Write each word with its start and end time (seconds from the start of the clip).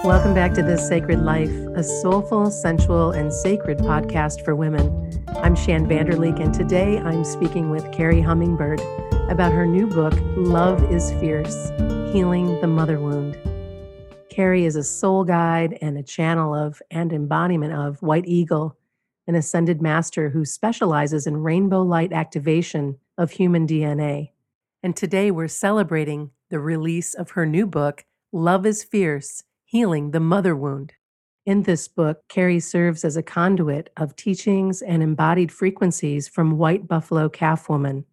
Welcome 0.00 0.34
back 0.34 0.52
to 0.54 0.64
This 0.64 0.88
Sacred 0.88 1.20
Life, 1.20 1.52
a 1.76 1.84
soulful, 1.84 2.50
sensual, 2.50 3.12
and 3.12 3.32
sacred 3.32 3.78
podcast 3.78 4.44
for 4.44 4.56
women. 4.56 5.24
I'm 5.28 5.54
Shann 5.54 5.86
Vander 5.86 6.16
Leek, 6.16 6.40
and 6.40 6.52
today 6.52 6.98
I'm 6.98 7.22
speaking 7.22 7.70
with 7.70 7.92
Carrie 7.92 8.20
Hummingbird 8.20 8.80
about 9.30 9.52
her 9.52 9.64
new 9.64 9.86
book, 9.86 10.12
Love 10.36 10.90
is 10.90 11.12
Fierce 11.20 11.70
Healing 12.12 12.60
the 12.60 12.66
Mother 12.66 12.98
Wound. 12.98 13.38
Carrie 14.28 14.64
is 14.64 14.74
a 14.74 14.82
soul 14.82 15.22
guide 15.22 15.78
and 15.80 15.96
a 15.96 16.02
channel 16.02 16.52
of 16.52 16.82
and 16.90 17.12
embodiment 17.12 17.72
of 17.72 18.02
White 18.02 18.26
Eagle, 18.26 18.76
an 19.28 19.36
ascended 19.36 19.80
master 19.80 20.30
who 20.30 20.44
specializes 20.44 21.28
in 21.28 21.44
rainbow 21.44 21.82
light 21.82 22.12
activation 22.12 22.98
of 23.16 23.30
human 23.30 23.68
DNA. 23.68 24.30
And 24.82 24.96
today 24.96 25.30
we're 25.30 25.46
celebrating 25.46 26.32
the 26.48 26.58
release 26.58 27.14
of 27.14 27.30
her 27.30 27.46
new 27.46 27.68
book, 27.68 28.04
Love 28.32 28.66
is 28.66 28.82
Fierce 28.82 29.44
Healing 29.72 30.10
the 30.10 30.20
Mother 30.20 30.54
Wound. 30.54 30.92
In 31.46 31.62
this 31.62 31.88
book, 31.88 32.28
Carrie 32.28 32.60
serves 32.60 33.06
as 33.06 33.16
a 33.16 33.22
conduit 33.22 33.88
of 33.96 34.14
teachings 34.14 34.82
and 34.82 35.02
embodied 35.02 35.50
frequencies 35.50 36.28
from 36.28 36.58
White 36.58 36.86
Buffalo 36.86 37.30
Calf 37.30 37.70
Woman. 37.70 38.04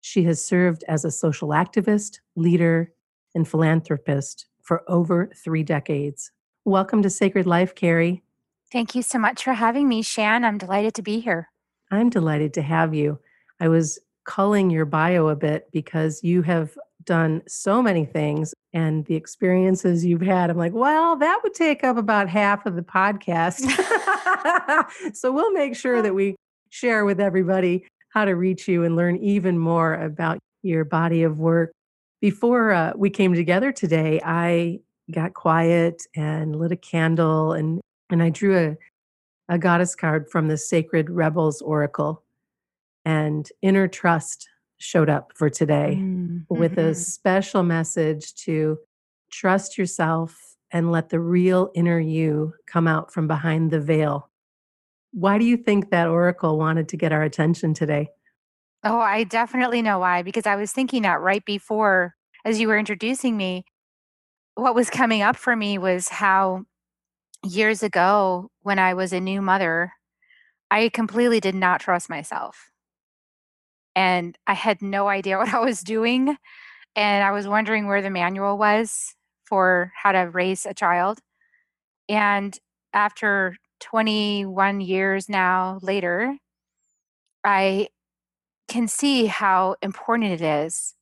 She 0.00 0.22
has 0.26 0.44
served 0.44 0.84
as 0.86 1.04
a 1.04 1.10
social 1.10 1.48
activist, 1.48 2.20
leader, 2.36 2.92
and 3.34 3.48
philanthropist 3.48 4.46
for 4.62 4.84
over 4.88 5.28
three 5.34 5.64
decades. 5.64 6.30
Welcome 6.64 7.02
to 7.02 7.10
Sacred 7.10 7.48
Life, 7.48 7.74
Carrie. 7.74 8.22
Thank 8.70 8.94
you 8.94 9.02
so 9.02 9.18
much 9.18 9.42
for 9.42 9.54
having 9.54 9.88
me, 9.88 10.02
Shann. 10.02 10.44
I'm 10.44 10.56
delighted 10.56 10.94
to 10.94 11.02
be 11.02 11.18
here. 11.18 11.50
I'm 11.90 12.10
delighted 12.10 12.54
to 12.54 12.62
have 12.62 12.94
you. 12.94 13.18
I 13.58 13.66
was 13.66 13.98
culling 14.24 14.70
your 14.70 14.84
bio 14.84 15.26
a 15.26 15.34
bit 15.34 15.68
because 15.72 16.22
you 16.22 16.42
have 16.42 16.78
done 17.06 17.42
so 17.48 17.82
many 17.82 18.04
things 18.04 18.52
and 18.72 19.04
the 19.06 19.14
experiences 19.14 20.04
you've 20.04 20.20
had. 20.20 20.50
I'm 20.50 20.58
like, 20.58 20.74
well, 20.74 21.16
that 21.16 21.40
would 21.42 21.54
take 21.54 21.82
up 21.84 21.96
about 21.96 22.28
half 22.28 22.66
of 22.66 22.76
the 22.76 22.82
podcast. 22.82 23.62
so 25.14 25.32
we'll 25.32 25.52
make 25.52 25.74
sure 25.74 26.02
that 26.02 26.14
we 26.14 26.36
share 26.68 27.04
with 27.04 27.20
everybody 27.20 27.86
how 28.10 28.24
to 28.24 28.34
reach 28.34 28.68
you 28.68 28.84
and 28.84 28.96
learn 28.96 29.16
even 29.16 29.58
more 29.58 29.94
about 29.94 30.38
your 30.62 30.84
body 30.84 31.22
of 31.22 31.38
work. 31.38 31.72
Before 32.20 32.72
uh, 32.72 32.92
we 32.96 33.10
came 33.10 33.34
together 33.34 33.72
today, 33.72 34.20
I 34.24 34.80
got 35.10 35.34
quiet 35.34 36.02
and 36.16 36.56
lit 36.56 36.72
a 36.72 36.76
candle 36.76 37.52
and 37.52 37.80
and 38.10 38.22
I 38.22 38.30
drew 38.30 38.56
a 38.56 38.76
a 39.48 39.58
goddess 39.58 39.94
card 39.94 40.28
from 40.28 40.48
the 40.48 40.58
Sacred 40.58 41.08
Rebels 41.08 41.62
Oracle 41.62 42.24
and 43.04 43.48
inner 43.62 43.86
trust 43.86 44.48
showed 44.78 45.08
up 45.08 45.32
for 45.34 45.48
today 45.48 45.96
mm-hmm. 45.98 46.38
with 46.48 46.78
a 46.78 46.82
mm-hmm. 46.82 46.92
special 46.92 47.62
message 47.62 48.34
to 48.34 48.78
trust 49.30 49.78
yourself 49.78 50.56
and 50.70 50.90
let 50.90 51.08
the 51.08 51.20
real 51.20 51.70
inner 51.74 51.98
you 51.98 52.54
come 52.66 52.86
out 52.86 53.12
from 53.12 53.26
behind 53.26 53.70
the 53.70 53.80
veil. 53.80 54.30
Why 55.12 55.38
do 55.38 55.44
you 55.44 55.56
think 55.56 55.90
that 55.90 56.08
oracle 56.08 56.58
wanted 56.58 56.88
to 56.90 56.96
get 56.96 57.12
our 57.12 57.22
attention 57.22 57.72
today? 57.72 58.08
Oh, 58.84 58.98
I 58.98 59.24
definitely 59.24 59.82
know 59.82 59.98
why, 59.98 60.22
because 60.22 60.46
I 60.46 60.56
was 60.56 60.72
thinking 60.72 61.02
that 61.02 61.20
right 61.20 61.44
before, 61.44 62.14
as 62.44 62.60
you 62.60 62.68
were 62.68 62.78
introducing 62.78 63.36
me, 63.36 63.64
what 64.54 64.74
was 64.74 64.90
coming 64.90 65.22
up 65.22 65.36
for 65.36 65.56
me 65.56 65.78
was 65.78 66.08
how 66.08 66.64
years 67.42 67.82
ago, 67.82 68.50
when 68.62 68.78
I 68.78 68.94
was 68.94 69.12
a 69.12 69.20
new 69.20 69.40
mother, 69.40 69.92
I 70.70 70.88
completely 70.88 71.40
did 71.40 71.54
not 71.54 71.80
trust 71.80 72.10
myself 72.10 72.70
and 73.96 74.38
I 74.46 74.52
had 74.52 74.82
no 74.82 75.08
idea 75.08 75.38
what 75.38 75.52
I 75.52 75.58
was 75.58 75.80
doing. 75.80 76.36
And 76.94 77.24
I 77.24 77.32
was 77.32 77.48
wondering 77.48 77.86
where 77.86 78.02
the 78.02 78.10
manual 78.10 78.56
was 78.56 79.14
for 79.44 79.92
how 80.00 80.12
to 80.12 80.30
raise 80.30 80.64
a 80.66 80.74
child. 80.74 81.18
And 82.08 82.56
after 82.92 83.56
21 83.80 84.80
years 84.80 85.28
now 85.28 85.78
later, 85.82 86.36
I 87.44 87.88
can 88.68 88.88
see 88.88 89.26
how 89.26 89.76
important 89.82 90.32
it 90.32 90.40
is 90.40 90.94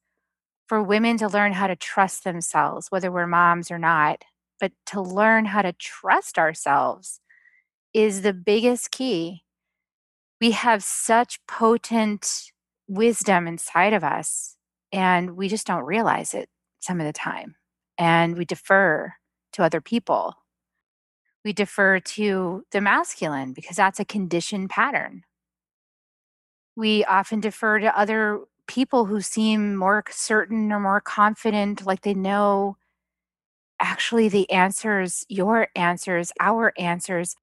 for 0.67 0.83
women 0.83 1.17
to 1.19 1.29
learn 1.29 1.53
how 1.53 1.67
to 1.67 1.77
trust 1.77 2.25
themselves, 2.25 2.89
whether 2.91 3.11
we're 3.13 3.27
moms 3.27 3.71
or 3.71 3.79
not, 3.79 4.25
but 4.61 4.73
to 4.87 5.01
learn 5.01 5.47
how 5.47 5.63
to 5.63 5.73
trust 5.73 6.39
ourselves 6.39 7.21
is 7.93 8.23
the 8.23 8.33
biggest 8.33 8.91
key. 8.91 9.45
We 10.41 10.51
have 10.51 10.83
such 10.83 11.39
potent 11.47 12.53
wisdom 12.89 13.47
inside 13.47 13.93
of 13.93 14.05
us 14.05 14.57
and 14.93 15.37
we 15.37 15.49
just 15.49 15.67
don't 15.67 15.85
realize 15.85 16.35
it 16.35 16.49
some 16.81 17.01
of 17.01 17.07
the 17.07 17.13
time 17.13 17.57
and 17.99 18.37
we 18.37 18.45
defer 18.45 19.15
to 19.53 19.63
other 19.63 19.81
people. 19.81 20.35
We 21.45 21.53
defer 21.53 22.01
to 22.01 22.65
the 22.73 22.81
masculine 22.81 23.53
because 23.53 23.77
that's 23.77 24.01
a 24.01 24.05
conditioned 24.05 24.71
pattern. 24.71 25.23
We 26.77 27.05
often 27.05 27.41
defer 27.41 27.79
to 27.79 27.99
other 27.99 28.41
people 28.67 29.05
who 29.05 29.21
seem 29.21 29.77
more 29.77 30.03
certain 30.11 30.73
or 30.73 30.81
more 30.81 31.01
confident 31.01 31.85
like 31.85 32.01
they 32.01 32.15
know 32.15 32.77
actually 33.81 34.29
the 34.29 34.51
answers 34.51 35.25
your 35.29 35.69
answers 35.77 36.33
our 36.41 36.73
answers. 36.79 37.37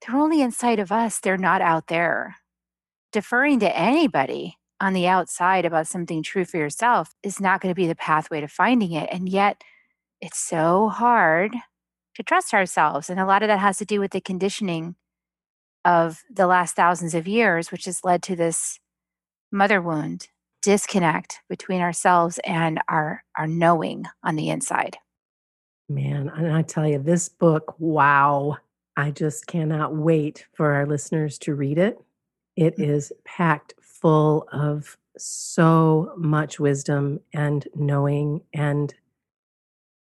They're 0.00 0.16
only 0.16 0.42
inside 0.42 0.78
of 0.78 0.92
us 0.92 1.18
they're 1.18 1.38
not 1.38 1.62
out 1.62 1.88
there. 1.88 2.36
Deferring 3.12 3.60
to 3.60 3.76
anybody 3.78 4.58
on 4.80 4.92
the 4.92 5.06
outside 5.06 5.64
about 5.64 5.86
something 5.86 6.22
true 6.22 6.44
for 6.44 6.58
yourself 6.58 7.14
is 7.22 7.40
not 7.40 7.60
going 7.60 7.72
to 7.72 7.76
be 7.76 7.86
the 7.86 7.94
pathway 7.94 8.40
to 8.40 8.48
finding 8.48 8.92
it. 8.92 9.08
And 9.10 9.28
yet, 9.28 9.62
it's 10.20 10.38
so 10.38 10.88
hard 10.88 11.52
to 12.14 12.22
trust 12.22 12.54
ourselves. 12.54 13.10
And 13.10 13.20
a 13.20 13.26
lot 13.26 13.42
of 13.42 13.48
that 13.48 13.58
has 13.58 13.78
to 13.78 13.84
do 13.84 14.00
with 14.00 14.10
the 14.10 14.20
conditioning 14.20 14.96
of 15.84 16.22
the 16.30 16.46
last 16.46 16.74
thousands 16.74 17.14
of 17.14 17.28
years, 17.28 17.70
which 17.70 17.84
has 17.84 18.04
led 18.04 18.22
to 18.24 18.36
this 18.36 18.80
mother 19.52 19.80
wound 19.80 20.28
disconnect 20.62 21.40
between 21.48 21.80
ourselves 21.80 22.40
and 22.44 22.80
our, 22.88 23.22
our 23.38 23.46
knowing 23.46 24.04
on 24.24 24.34
the 24.34 24.50
inside. 24.50 24.96
Man, 25.88 26.28
and 26.34 26.52
I 26.52 26.62
tell 26.62 26.88
you, 26.88 26.98
this 26.98 27.28
book, 27.28 27.76
wow, 27.78 28.56
I 28.96 29.12
just 29.12 29.46
cannot 29.46 29.94
wait 29.94 30.46
for 30.54 30.72
our 30.72 30.84
listeners 30.84 31.38
to 31.40 31.54
read 31.54 31.78
it. 31.78 32.02
It 32.56 32.76
mm. 32.76 33.12
packed 33.24 33.74
full 34.00 34.48
of 34.52 34.96
so 35.18 36.12
much 36.16 36.60
wisdom 36.60 37.20
and 37.32 37.66
knowing 37.74 38.42
and 38.52 38.94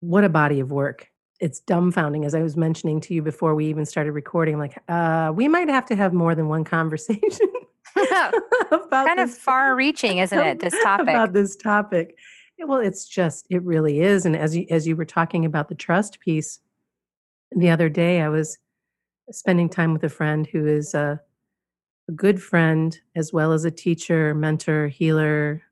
what 0.00 0.24
a 0.24 0.28
body 0.28 0.60
of 0.60 0.70
work. 0.70 1.10
It's 1.38 1.60
dumbfounding 1.60 2.24
as 2.24 2.34
i 2.34 2.42
was 2.42 2.56
mentioning 2.56 2.98
to 3.02 3.12
you 3.12 3.20
before 3.20 3.54
we 3.54 3.66
even 3.66 3.84
started 3.84 4.12
recording 4.12 4.58
like 4.58 4.82
uh, 4.88 5.30
we 5.34 5.48
might 5.48 5.68
have 5.68 5.84
to 5.86 5.94
have 5.94 6.14
more 6.14 6.34
than 6.34 6.48
one 6.48 6.64
conversation 6.64 7.48
about 7.96 9.06
kind 9.06 9.20
of 9.20 9.30
far 9.30 9.76
reaching 9.76 10.16
isn't 10.16 10.38
it 10.38 10.60
this 10.60 10.74
topic? 10.82 11.08
about 11.08 11.34
this 11.34 11.54
topic. 11.54 12.16
Well 12.58 12.80
it's 12.80 13.06
just 13.06 13.46
it 13.50 13.62
really 13.64 14.00
is 14.00 14.24
and 14.24 14.34
as 14.34 14.56
you 14.56 14.64
as 14.70 14.86
you 14.86 14.96
were 14.96 15.04
talking 15.04 15.44
about 15.44 15.68
the 15.68 15.74
trust 15.74 16.20
piece 16.20 16.58
the 17.54 17.68
other 17.68 17.90
day 17.90 18.22
i 18.22 18.30
was 18.30 18.56
spending 19.30 19.68
time 19.68 19.92
with 19.92 20.04
a 20.04 20.08
friend 20.08 20.46
who 20.50 20.66
is 20.66 20.94
a 20.94 21.20
a 22.08 22.12
good 22.12 22.42
friend 22.42 22.98
as 23.14 23.32
well 23.32 23.52
as 23.52 23.64
a 23.64 23.70
teacher, 23.70 24.34
mentor, 24.34 24.88
healer. 24.88 25.62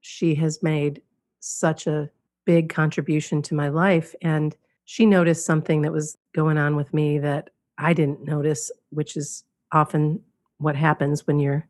She 0.00 0.34
has 0.36 0.62
made 0.62 1.02
such 1.40 1.86
a 1.86 2.10
big 2.44 2.68
contribution 2.68 3.42
to 3.42 3.54
my 3.54 3.68
life. 3.68 4.14
And 4.22 4.56
she 4.84 5.06
noticed 5.06 5.44
something 5.44 5.82
that 5.82 5.92
was 5.92 6.16
going 6.34 6.58
on 6.58 6.76
with 6.76 6.94
me 6.94 7.18
that 7.18 7.50
I 7.78 7.92
didn't 7.92 8.24
notice, 8.24 8.70
which 8.90 9.16
is 9.16 9.44
often 9.72 10.20
what 10.58 10.76
happens 10.76 11.26
when 11.26 11.38
you're 11.38 11.68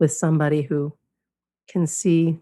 with 0.00 0.12
somebody 0.12 0.62
who 0.62 0.92
can 1.68 1.86
see 1.86 2.38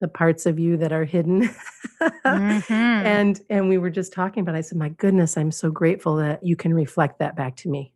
the 0.00 0.08
parts 0.08 0.46
of 0.46 0.58
you 0.58 0.76
that 0.78 0.92
are 0.92 1.04
hidden. 1.04 1.42
mm-hmm. 2.00 2.72
And 2.72 3.40
and 3.50 3.68
we 3.68 3.78
were 3.78 3.90
just 3.90 4.12
talking 4.12 4.42
about 4.42 4.54
it. 4.54 4.58
I 4.58 4.62
said, 4.62 4.78
"My 4.78 4.90
goodness, 4.90 5.36
I'm 5.36 5.50
so 5.50 5.70
grateful 5.70 6.16
that 6.16 6.44
you 6.44 6.56
can 6.56 6.72
reflect 6.72 7.18
that 7.18 7.36
back 7.36 7.56
to 7.56 7.68
me." 7.68 7.92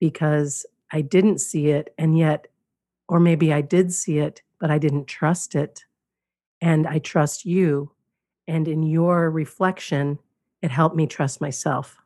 Because 0.00 0.66
I 0.94 1.00
didn't 1.00 1.38
see 1.40 1.70
it, 1.70 1.92
and 1.98 2.16
yet, 2.16 2.46
or 3.08 3.18
maybe 3.18 3.52
I 3.52 3.62
did 3.62 3.92
see 3.92 4.18
it, 4.18 4.42
but 4.60 4.70
I 4.70 4.78
didn't 4.78 5.06
trust 5.06 5.56
it. 5.56 5.84
And 6.60 6.86
I 6.86 7.00
trust 7.00 7.44
you. 7.44 7.90
And 8.46 8.68
in 8.68 8.84
your 8.84 9.28
reflection, 9.28 10.20
it 10.62 10.70
helped 10.70 10.94
me 10.94 11.08
trust 11.08 11.40
myself. 11.40 11.96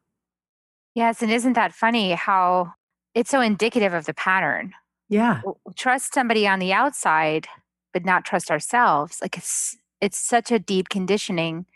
Yes. 0.95 1.21
And 1.21 1.31
isn't 1.31 1.53
that 1.53 1.75
funny 1.75 2.13
how 2.13 2.73
it's 3.15 3.31
so 3.31 3.43
indicative 3.43 3.93
of 3.93 4.07
the 4.07 4.15
pattern? 4.15 4.73
Yeah. 5.11 5.43
Trust 5.77 6.15
somebody 6.15 6.49
on 6.49 6.59
the 6.59 6.73
outside, 6.73 7.47
but 7.93 8.07
not 8.07 8.25
trust 8.25 8.51
ourselves. 8.51 9.19
Like 9.21 9.37
it's 9.37 9.77
it's 10.01 10.19
such 10.19 10.51
a 10.51 10.59
deep 10.59 10.89
conditioning. 10.89 11.67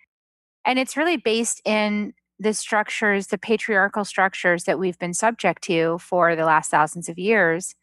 And 0.64 0.78
it's 0.78 0.96
really 0.96 1.18
based 1.18 1.60
in 1.66 2.14
the 2.42 2.52
structures, 2.52 3.28
the 3.28 3.38
patriarchal 3.38 4.04
structures 4.04 4.64
that 4.64 4.78
we've 4.78 4.98
been 4.98 5.14
subject 5.14 5.62
to 5.62 5.98
for 5.98 6.34
the 6.34 6.44
last 6.44 6.70
thousands 6.70 7.08
of 7.08 7.18
years, 7.18 7.76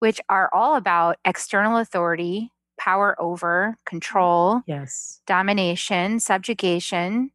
which 0.00 0.20
are 0.28 0.50
all 0.52 0.74
about 0.74 1.18
external 1.24 1.78
authority, 1.78 2.50
power 2.78 3.14
over, 3.20 3.76
control, 3.86 4.62
yes, 4.66 5.20
domination, 5.26 6.18
subjugation, 6.18 7.30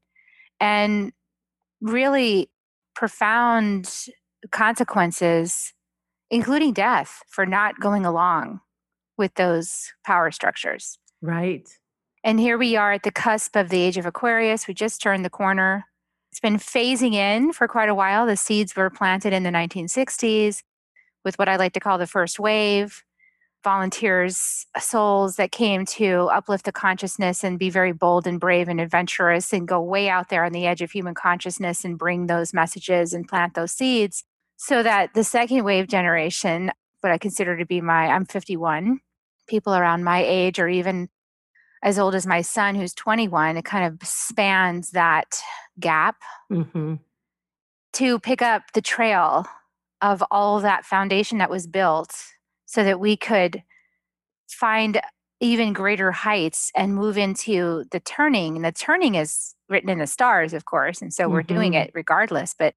and 0.59 1.13
really 1.79 2.49
profound 2.95 4.07
consequences, 4.51 5.73
including 6.29 6.73
death, 6.73 7.23
for 7.29 7.45
not 7.45 7.79
going 7.79 8.05
along 8.05 8.59
with 9.17 9.35
those 9.35 9.93
power 10.05 10.31
structures. 10.31 10.97
Right. 11.21 11.69
And 12.23 12.39
here 12.39 12.57
we 12.57 12.75
are 12.75 12.91
at 12.91 13.03
the 13.03 13.11
cusp 13.11 13.55
of 13.55 13.69
the 13.69 13.79
age 13.79 13.97
of 13.97 14.05
Aquarius. 14.05 14.67
We 14.67 14.73
just 14.73 15.01
turned 15.01 15.23
the 15.23 15.29
corner. 15.29 15.85
It's 16.31 16.39
been 16.39 16.57
phasing 16.57 17.13
in 17.13 17.51
for 17.51 17.67
quite 17.67 17.89
a 17.89 17.95
while. 17.95 18.25
The 18.25 18.37
seeds 18.37 18.75
were 18.75 18.89
planted 18.89 19.33
in 19.33 19.43
the 19.43 19.49
1960s 19.49 20.63
with 21.25 21.37
what 21.37 21.49
I 21.49 21.57
like 21.57 21.73
to 21.73 21.79
call 21.79 21.97
the 21.97 22.07
first 22.07 22.39
wave 22.39 23.03
volunteers, 23.63 24.65
souls 24.79 25.35
that 25.35 25.51
came 25.51 25.85
to 25.85 26.29
uplift 26.33 26.65
the 26.65 26.71
consciousness 26.71 27.43
and 27.43 27.59
be 27.59 27.69
very 27.69 27.91
bold 27.91 28.25
and 28.25 28.39
brave 28.39 28.67
and 28.67 28.81
adventurous 28.81 29.53
and 29.53 29.67
go 29.67 29.81
way 29.81 30.09
out 30.09 30.29
there 30.29 30.43
on 30.43 30.51
the 30.51 30.65
edge 30.65 30.81
of 30.81 30.91
human 30.91 31.13
consciousness 31.13 31.85
and 31.85 31.97
bring 31.97 32.27
those 32.27 32.53
messages 32.53 33.13
and 33.13 33.27
plant 33.27 33.53
those 33.53 33.71
seeds 33.71 34.23
so 34.57 34.83
that 34.83 35.13
the 35.13 35.23
second 35.23 35.63
wave 35.63 35.87
generation, 35.87 36.71
what 37.01 37.11
I 37.11 37.17
consider 37.17 37.57
to 37.57 37.65
be 37.65 37.81
my, 37.81 38.07
I'm 38.07 38.25
51, 38.25 38.99
people 39.47 39.73
around 39.75 40.03
my 40.03 40.23
age 40.23 40.59
or 40.59 40.67
even 40.67 41.09
as 41.83 41.97
old 41.97 42.15
as 42.15 42.27
my 42.27 42.41
son 42.41 42.75
who's 42.75 42.93
21 42.93 43.57
it 43.57 43.65
kind 43.65 43.85
of 43.85 44.07
spans 44.07 44.91
that 44.91 45.39
gap 45.79 46.17
hmm 46.49 46.95
to 47.93 48.19
pick 48.19 48.41
up 48.41 48.63
the 48.73 48.81
trail 48.81 49.45
of 50.01 50.23
all 50.31 50.59
that 50.61 50.85
foundation 50.85 51.39
that 51.39 51.49
was 51.49 51.67
built 51.67 52.15
so 52.65 52.83
that 52.83 52.99
we 52.99 53.17
could 53.17 53.63
find 54.49 55.01
even 55.41 55.73
greater 55.73 56.11
heights 56.11 56.71
and 56.75 56.95
move 56.95 57.17
into 57.17 57.83
the 57.91 57.99
turning. 57.99 58.55
And 58.55 58.63
the 58.63 58.71
turning 58.71 59.15
is 59.15 59.55
written 59.69 59.89
in 59.89 59.99
the 59.99 60.07
stars 60.07 60.53
of 60.53 60.65
course 60.65 61.01
and 61.01 61.13
so 61.13 61.29
we're 61.29 61.43
doing 61.43 61.73
hmm 61.73 61.79
it 61.79 61.91
regardless 61.93 62.53
but 62.57 62.75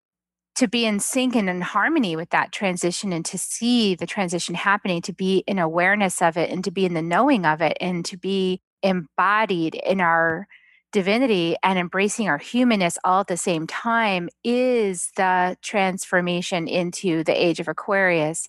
to 0.54 0.68
be 0.68 0.86
in 0.86 1.00
sync 1.00 1.34
and 1.34 1.50
in 1.50 1.60
harmony 1.60 2.14
with 2.14 2.30
that 2.30 2.52
transition 2.52 3.12
and 3.12 3.24
to 3.24 3.36
see 3.36 3.96
the 3.96 4.06
transition 4.06 4.54
happening 4.54 5.02
to 5.02 5.12
be 5.12 5.38
in 5.48 5.58
awareness 5.58 6.22
of 6.22 6.36
it 6.36 6.50
and 6.50 6.62
to 6.62 6.70
be 6.70 6.84
in 6.86 6.94
the 6.94 7.02
knowing 7.02 7.44
of 7.44 7.60
it 7.60 7.76
and 7.80 8.04
to 8.04 8.16
be 8.16 8.62
embodied 8.84 9.74
in 9.74 10.00
our 10.00 10.46
divinity 10.92 11.56
and 11.64 11.76
embracing 11.76 12.28
our 12.28 12.38
humanness 12.38 12.96
all 13.04 13.22
at 13.22 13.26
the 13.26 13.36
same 13.36 13.66
time 13.66 14.28
is 14.44 15.10
the 15.16 15.56
transformation 15.60 16.68
into 16.68 17.24
the 17.24 17.32
age 17.32 17.58
of 17.58 17.66
Aquarius, 17.66 18.48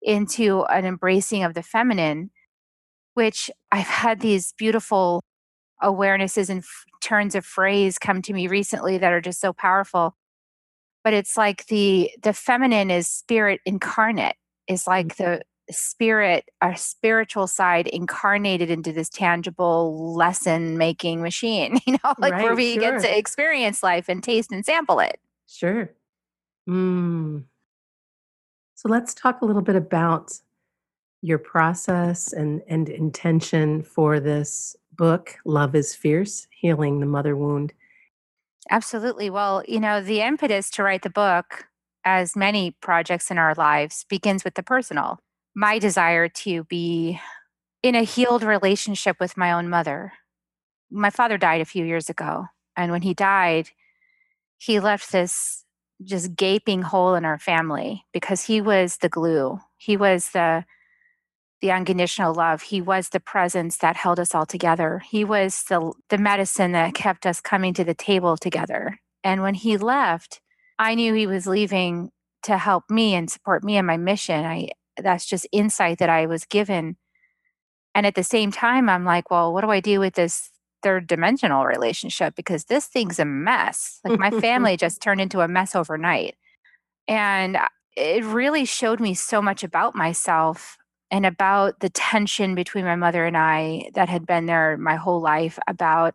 into 0.00 0.62
an 0.66 0.84
embracing 0.84 1.42
of 1.42 1.54
the 1.54 1.64
feminine, 1.64 2.30
which 3.14 3.50
I've 3.72 3.88
had 3.88 4.20
these 4.20 4.54
beautiful 4.56 5.20
awarenesses 5.82 6.48
and 6.48 6.60
f- 6.60 6.84
turns 7.00 7.34
of 7.34 7.44
phrase 7.44 7.98
come 7.98 8.22
to 8.22 8.32
me 8.32 8.46
recently 8.46 8.98
that 8.98 9.12
are 9.12 9.20
just 9.20 9.40
so 9.40 9.52
powerful. 9.52 10.14
But 11.02 11.12
it's 11.12 11.36
like 11.36 11.66
the 11.66 12.10
the 12.22 12.32
feminine 12.32 12.90
is 12.90 13.08
spirit 13.08 13.60
incarnate 13.66 14.36
is 14.68 14.86
like 14.86 15.08
mm-hmm. 15.08 15.22
the 15.22 15.42
spirit 15.70 16.48
our 16.60 16.76
spiritual 16.76 17.46
side 17.46 17.86
incarnated 17.86 18.70
into 18.70 18.92
this 18.92 19.08
tangible 19.08 20.14
lesson 20.14 20.76
making 20.76 21.22
machine 21.22 21.78
you 21.86 21.92
know 21.94 22.14
like 22.18 22.32
where 22.34 22.48
Right. 22.50 22.56
we 22.56 22.76
get 22.76 23.00
to 23.00 23.18
experience 23.18 23.82
life 23.82 24.08
and 24.08 24.22
taste 24.22 24.52
and 24.52 24.64
sample 24.64 25.00
it 25.00 25.18
Sure. 25.46 25.90
Mm. 26.68 27.44
So 28.74 28.88
let's 28.88 29.14
talk 29.14 29.40
a 29.40 29.44
little 29.44 29.62
bit 29.62 29.76
about 29.76 30.32
your 31.22 31.38
process 31.38 32.32
and 32.32 32.62
and 32.68 32.88
intention 32.88 33.82
for 33.82 34.20
this 34.20 34.74
book, 34.92 35.36
Love 35.44 35.74
is 35.74 35.94
Fierce: 35.94 36.46
Healing 36.50 37.00
the 37.00 37.06
Mother 37.06 37.36
Wound. 37.36 37.72
absolutely 38.70 39.28
well 39.30 39.62
you 39.68 39.78
know 39.80 40.00
the 40.02 40.20
impetus 40.22 40.70
to 40.70 40.82
write 40.82 41.02
the 41.02 41.10
book 41.10 41.66
as 42.04 42.34
many 42.36 42.70
projects 42.80 43.30
in 43.30 43.38
our 43.38 43.54
lives 43.54 44.04
begins 44.08 44.44
with 44.44 44.54
the 44.54 44.62
personal 44.62 45.20
my 45.54 45.78
desire 45.78 46.28
to 46.28 46.64
be 46.64 47.20
in 47.82 47.94
a 47.94 48.02
healed 48.02 48.42
relationship 48.42 49.16
with 49.20 49.36
my 49.36 49.52
own 49.52 49.68
mother 49.68 50.12
my 50.90 51.10
father 51.10 51.36
died 51.36 51.60
a 51.60 51.64
few 51.66 51.84
years 51.84 52.08
ago 52.08 52.46
and 52.76 52.92
when 52.92 53.02
he 53.02 53.14
died 53.14 53.70
he 54.58 54.80
left 54.80 55.12
this 55.12 55.64
just 56.02 56.36
gaping 56.36 56.82
hole 56.82 57.14
in 57.14 57.24
our 57.24 57.38
family 57.38 58.04
because 58.12 58.44
he 58.44 58.60
was 58.60 58.98
the 58.98 59.08
glue. 59.08 59.60
He 59.76 59.96
was 59.96 60.30
the 60.30 60.64
the 61.60 61.70
unconditional 61.70 62.34
love. 62.34 62.60
He 62.62 62.82
was 62.82 63.08
the 63.08 63.20
presence 63.20 63.78
that 63.78 63.96
held 63.96 64.20
us 64.20 64.34
all 64.34 64.44
together. 64.44 64.98
He 64.98 65.24
was 65.24 65.64
the 65.64 65.92
the 66.10 66.18
medicine 66.18 66.72
that 66.72 66.94
kept 66.94 67.26
us 67.26 67.40
coming 67.40 67.74
to 67.74 67.84
the 67.84 67.94
table 67.94 68.36
together. 68.36 68.98
And 69.22 69.42
when 69.42 69.54
he 69.54 69.76
left, 69.76 70.40
I 70.78 70.94
knew 70.94 71.14
he 71.14 71.26
was 71.26 71.46
leaving 71.46 72.10
to 72.42 72.58
help 72.58 72.84
me 72.90 73.14
and 73.14 73.30
support 73.30 73.64
me 73.64 73.76
in 73.78 73.86
my 73.86 73.96
mission. 73.96 74.44
I 74.44 74.70
that's 74.96 75.26
just 75.26 75.46
insight 75.52 75.98
that 75.98 76.08
I 76.08 76.26
was 76.26 76.44
given. 76.44 76.96
And 77.94 78.06
at 78.06 78.14
the 78.14 78.24
same 78.24 78.50
time, 78.50 78.88
I'm 78.88 79.04
like, 79.04 79.30
well, 79.30 79.52
what 79.52 79.60
do 79.62 79.70
I 79.70 79.80
do 79.80 80.00
with 80.00 80.14
this 80.14 80.50
third 80.82 81.06
dimensional 81.06 81.64
relationship? 81.64 82.34
Because 82.34 82.64
this 82.64 82.86
thing's 82.86 83.18
a 83.18 83.24
mess. 83.24 84.00
Like 84.04 84.18
my 84.18 84.30
family 84.40 84.76
just 84.76 85.00
turned 85.00 85.20
into 85.20 85.40
a 85.40 85.48
mess 85.48 85.74
overnight. 85.74 86.36
And 87.06 87.56
uh, 87.56 87.68
it 87.96 88.24
really 88.24 88.64
showed 88.64 89.00
me 89.00 89.14
so 89.14 89.40
much 89.40 89.62
about 89.62 89.94
myself 89.94 90.76
and 91.10 91.24
about 91.24 91.80
the 91.80 91.90
tension 91.90 92.54
between 92.54 92.84
my 92.84 92.96
mother 92.96 93.24
and 93.24 93.36
I 93.36 93.90
that 93.94 94.08
had 94.08 94.26
been 94.26 94.46
there 94.46 94.76
my 94.76 94.96
whole 94.96 95.20
life, 95.20 95.58
about 95.68 96.14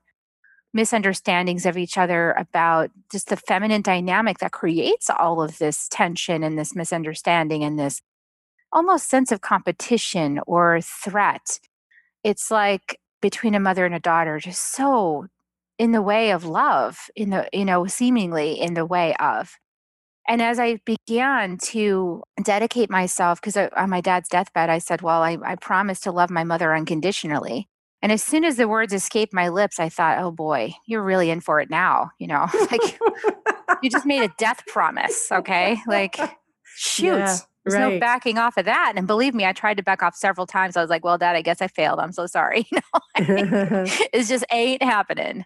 misunderstandings 0.74 1.66
of 1.66 1.78
each 1.78 1.98
other, 1.98 2.32
about 2.34 2.92
just 3.12 3.30
the 3.30 3.38
feminine 3.38 3.82
dynamic 3.82 4.40
that 4.40 4.52
creates 4.52 5.10
all 5.10 5.42
of 5.42 5.58
this 5.58 5.88
tension 5.90 6.44
and 6.44 6.60
this 6.60 6.76
misunderstanding 6.76 7.64
and 7.64 7.80
this 7.80 8.02
almost 8.72 9.10
sense 9.10 9.32
of 9.32 9.42
competition 9.42 10.40
or 10.48 10.80
threat. 10.82 11.60
It's 12.24 12.52
like 12.52 13.00
between 13.22 13.56
a 13.56 13.60
mother 13.60 13.86
and 13.86 13.96
a 13.96 14.00
daughter, 14.00 14.40
just 14.40 14.74
so 14.74 15.28
in 15.78 15.92
the 15.92 16.02
way 16.02 16.32
of 16.32 16.46
love, 16.46 17.10
in 17.16 17.30
the, 17.30 17.48
you 17.54 17.66
know, 17.66 17.88
seemingly 17.88 18.60
in 18.60 18.74
the 18.74 18.86
way 18.86 19.16
of. 19.16 19.58
And 20.28 20.42
as 20.44 20.60
I 20.60 20.80
began 20.86 21.58
to 21.70 22.22
dedicate 22.44 22.92
myself, 22.92 23.42
because 23.42 23.58
on 23.58 23.90
my 23.90 24.00
dad's 24.00 24.30
deathbed, 24.30 24.70
I 24.70 24.78
said, 24.78 25.02
Well, 25.02 25.24
I, 25.24 25.38
I 25.44 25.56
promised 25.56 26.04
to 26.04 26.12
love 26.12 26.30
my 26.30 26.44
mother 26.44 26.76
unconditionally. 26.76 27.68
And 28.02 28.12
as 28.12 28.24
soon 28.24 28.46
as 28.46 28.56
the 28.56 28.68
words 28.68 28.94
escaped 28.94 29.34
my 29.34 29.50
lips, 29.50 29.80
I 29.80 29.90
thought, 29.90 30.20
Oh 30.20 30.32
boy, 30.32 30.74
you're 30.86 31.04
really 31.04 31.32
in 31.32 31.42
for 31.42 31.60
it 31.60 31.70
now. 31.72 32.12
You 32.20 32.28
know, 32.28 32.46
like 32.72 33.00
you 33.82 33.90
just 33.90 34.06
made 34.06 34.22
a 34.22 34.34
death 34.38 34.64
promise. 34.68 35.32
Okay. 35.32 35.80
Like, 35.88 36.20
shoot, 36.76 37.18
Yeah, 37.18 37.38
there's 37.70 37.92
no 37.94 38.00
backing 38.00 38.38
off 38.38 38.58
of 38.58 38.66
that. 38.66 38.94
And 38.96 39.08
believe 39.08 39.34
me, 39.34 39.46
I 39.46 39.54
tried 39.54 39.78
to 39.78 39.84
back 39.84 40.04
off 40.04 40.16
several 40.16 40.48
times. 40.48 40.78
I 40.78 40.82
was 40.82 40.90
like, 40.90 41.04
Well, 41.04 41.18
dad, 41.18 41.36
I 41.36 41.42
guess 41.42 41.62
I 41.62 41.68
failed. 41.68 42.00
I'm 42.00 42.12
so 42.12 42.26
sorry. 42.26 42.68
You 43.20 43.46
know, 43.46 43.84
it's 44.14 44.30
just 44.30 44.46
ain't 44.52 44.82
happening 44.82 45.46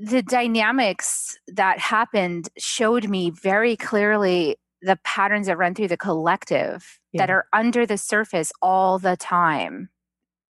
the 0.00 0.22
dynamics 0.22 1.38
that 1.48 1.78
happened 1.78 2.48
showed 2.56 3.08
me 3.08 3.30
very 3.30 3.76
clearly 3.76 4.56
the 4.80 4.98
patterns 5.04 5.48
that 5.48 5.58
run 5.58 5.74
through 5.74 5.88
the 5.88 5.96
collective 5.96 7.00
that 7.14 7.30
are 7.30 7.46
under 7.52 7.84
the 7.84 7.98
surface 7.98 8.52
all 8.62 8.98
the 8.98 9.16
time 9.16 9.88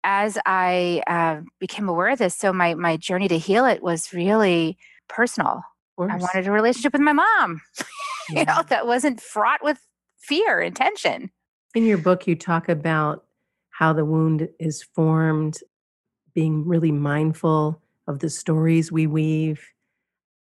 as 0.04 0.38
i 0.46 1.02
uh, 1.08 1.40
became 1.60 1.88
aware 1.88 2.10
of 2.10 2.20
this 2.20 2.36
so 2.36 2.52
my 2.52 2.76
my 2.76 2.98
journey 2.98 3.28
to 3.28 3.38
heal 3.38 3.66
it 3.66 3.82
was 3.82 4.12
really 4.12 4.78
personal 5.08 5.62
i 6.00 6.18
wanted 6.18 6.46
a 6.46 6.52
relationship 6.52 6.92
with 6.92 7.02
my 7.02 7.14
mom 7.14 7.62
you 8.30 8.44
know 8.44 8.64
that 8.68 8.86
wasn't 8.86 9.22
fraught 9.22 9.64
with 9.64 9.80
fear 10.18 10.60
and 10.60 10.76
tension 10.76 11.30
In 11.76 11.86
your 11.86 11.98
book, 11.98 12.28
you 12.28 12.36
talk 12.36 12.70
about 12.70 13.26
how 13.70 13.94
the 13.94 14.06
wound 14.06 14.50
is 14.60 14.82
formed, 14.82 15.60
being 16.34 16.68
really 16.68 16.92
mindful 16.92 17.82
of 18.08 18.20
the 18.20 18.30
stories 18.30 18.92
we 18.92 19.06
weave, 19.06 19.62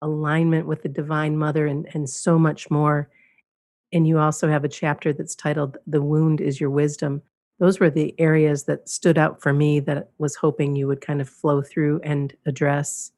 alignment 0.01 0.67
with 0.67 0.83
the 0.83 0.89
Divine 0.89 1.37
Mother, 1.37 1.67
and, 1.67 1.87
and 1.93 2.09
so 2.09 2.39
much 2.39 2.71
more. 2.71 3.11
And 3.93 4.07
you 4.07 4.19
also 4.19 4.49
have 4.49 4.65
a 4.65 4.69
chapter 4.69 5.13
that's 5.13 5.35
titled 5.35 5.77
The 5.87 6.03
Wound 6.03 6.41
is 6.41 6.61
Your 6.61 6.71
Wisdom. 6.71 7.23
Those 7.59 7.81
were 7.81 7.91
the 7.91 8.15
areas 8.19 8.65
that 8.65 8.89
stood 8.89 9.19
out 9.19 9.43
for 9.43 9.53
me 9.53 9.81
that 9.81 10.11
was 10.19 10.37
hoping 10.37 10.77
you 10.77 10.87
would 10.87 11.01
kind 11.01 11.21
of 11.21 11.29
flow 11.29 11.61
through 11.63 12.01
and 12.05 12.35
address. 12.47 13.13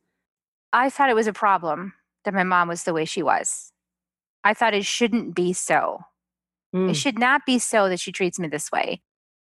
i 0.73 0.89
thought 0.89 1.11
it 1.11 1.17
was 1.17 1.27
a 1.27 1.33
problem 1.33 1.93
that 2.25 2.35
my 2.35 2.43
mom 2.45 2.69
was 2.69 2.85
the 2.85 2.93
way 2.93 3.05
she 3.05 3.23
was 3.23 3.73
i 4.45 4.55
thought 4.55 4.75
it 4.75 4.85
shouldn't 4.85 5.35
be 5.35 5.53
so 5.53 6.01
It 6.73 6.77
Mm, 6.77 6.97
should 6.97 7.19
not 7.19 7.45
be 7.47 7.59
so 7.59 7.89
that 7.89 8.01
she 8.01 8.13
treats 8.13 8.39
me 8.39 8.49
this 8.49 8.71
way. 8.71 9.03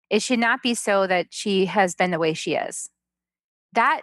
It 0.09 0.23
should 0.23 0.39
not 0.39 0.63
be 0.63 0.75
so 0.75 1.07
that 1.07 1.27
she 1.31 1.67
has 1.67 1.95
been 1.95 2.11
the 2.11 2.19
way 2.19 2.33
she 2.33 2.55
is. 2.55 2.89
That 3.73 4.03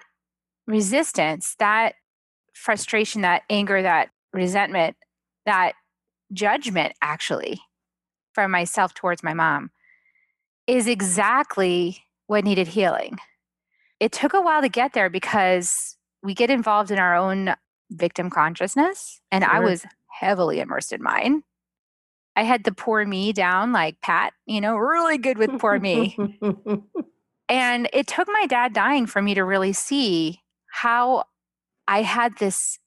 resistance, 0.68 1.56
that 1.60 1.96
frustration, 2.54 3.22
that 3.22 3.44
anger, 3.50 3.82
that 3.82 4.10
resentment, 4.34 4.98
that 5.46 5.74
judgment, 6.34 6.94
actually, 7.02 7.62
from 8.34 8.52
myself 8.52 8.94
towards 8.94 9.24
my 9.24 9.34
mom 9.34 9.72
is 10.68 10.88
exactly 10.88 12.04
what 12.28 12.44
needed 12.44 12.68
healing. 12.68 13.18
It 14.00 14.12
took 14.12 14.34
a 14.34 14.42
while 14.42 14.62
to 14.62 14.70
get 14.70 14.94
there 14.94 15.10
because 15.10 15.96
we 16.22 16.34
get 16.34 16.50
involved 16.50 16.92
in 16.92 17.00
our 17.00 17.16
own 17.16 17.56
victim 17.92 18.30
consciousness, 18.30 19.22
and 19.32 19.44
I 19.44 19.60
was 19.60 19.86
heavily 20.10 20.60
immersed 20.60 20.92
in 20.92 21.02
mine. 21.02 21.44
I 22.36 22.44
had 22.44 22.63
the 22.63 22.74
poor 22.74 23.06
me 23.06 23.34
down 23.34 23.72
like 23.72 24.01
Pat, 24.01 24.34
you 24.46 24.60
know, 24.62 24.75
really 24.75 25.18
good 25.18 25.38
with 25.38 25.60
poor 25.60 25.80
me. 25.80 26.18
And 27.48 27.88
it 27.94 28.08
took 28.08 28.27
my 28.27 28.48
dad 28.48 28.74
dying 28.74 29.06
for 29.06 29.22
me 29.22 29.36
to 29.36 29.44
really 29.44 29.74
see 29.74 30.42
how 30.68 31.25
I 31.88 32.01
had 32.01 32.38
this 32.38 32.80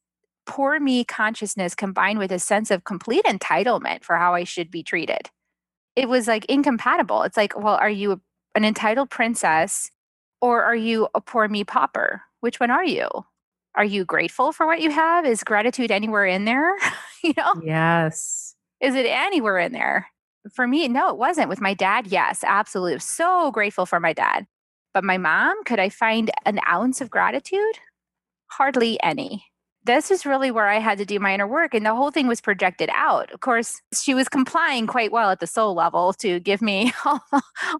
poor 0.46 0.80
me 0.80 1.04
consciousness 1.04 1.74
combined 1.74 2.18
with 2.18 2.32
a 2.32 2.38
sense 2.38 2.70
of 2.70 2.84
complete 2.84 3.24
entitlement 3.24 4.02
for 4.02 4.16
how 4.16 4.34
I 4.34 4.44
should 4.44 4.70
be 4.70 4.82
treated. 4.82 5.30
It 5.94 6.08
was 6.08 6.26
like 6.26 6.44
incompatible. 6.46 7.22
It's 7.22 7.36
like, 7.36 7.56
well, 7.56 7.76
are 7.76 7.90
you 7.90 8.20
an 8.54 8.64
entitled 8.64 9.10
princess 9.10 9.90
or 10.40 10.62
are 10.62 10.74
you 10.76 11.08
a 11.14 11.20
poor 11.20 11.46
me 11.48 11.64
pauper? 11.64 12.22
Which 12.40 12.58
one 12.60 12.70
are 12.70 12.84
you? 12.84 13.08
Are 13.74 13.84
you 13.84 14.04
grateful 14.04 14.50
for 14.52 14.66
what 14.66 14.80
you 14.80 14.90
have? 14.90 15.24
Is 15.24 15.44
gratitude 15.44 15.92
anywhere 15.92 16.26
in 16.26 16.44
there? 16.46 16.74
you 17.22 17.34
know, 17.36 17.54
Yes. 17.62 18.47
Is 18.80 18.94
it 18.94 19.06
anywhere 19.06 19.58
in 19.58 19.72
there? 19.72 20.08
For 20.52 20.66
me, 20.66 20.86
no, 20.88 21.10
it 21.10 21.18
wasn't. 21.18 21.48
With 21.48 21.60
my 21.60 21.74
dad, 21.74 22.06
yes, 22.06 22.44
absolutely. 22.44 23.00
So 23.00 23.50
grateful 23.50 23.86
for 23.86 24.00
my 24.00 24.12
dad. 24.12 24.46
But 24.94 25.04
my 25.04 25.18
mom, 25.18 25.62
could 25.64 25.78
I 25.78 25.88
find 25.88 26.30
an 26.46 26.60
ounce 26.68 27.00
of 27.00 27.10
gratitude? 27.10 27.78
Hardly 28.46 29.02
any. 29.02 29.44
This 29.84 30.10
is 30.10 30.26
really 30.26 30.50
where 30.50 30.68
I 30.68 30.78
had 30.78 30.98
to 30.98 31.04
do 31.04 31.18
my 31.18 31.34
inner 31.34 31.46
work, 31.46 31.72
and 31.74 31.84
the 31.84 31.94
whole 31.94 32.10
thing 32.10 32.26
was 32.26 32.40
projected 32.40 32.90
out. 32.92 33.30
Of 33.32 33.40
course, 33.40 33.80
she 33.94 34.12
was 34.12 34.28
complying 34.28 34.86
quite 34.86 35.12
well 35.12 35.30
at 35.30 35.40
the 35.40 35.46
soul 35.46 35.74
level 35.74 36.12
to 36.14 36.40
give 36.40 36.60
me 36.60 36.92
all, 37.04 37.22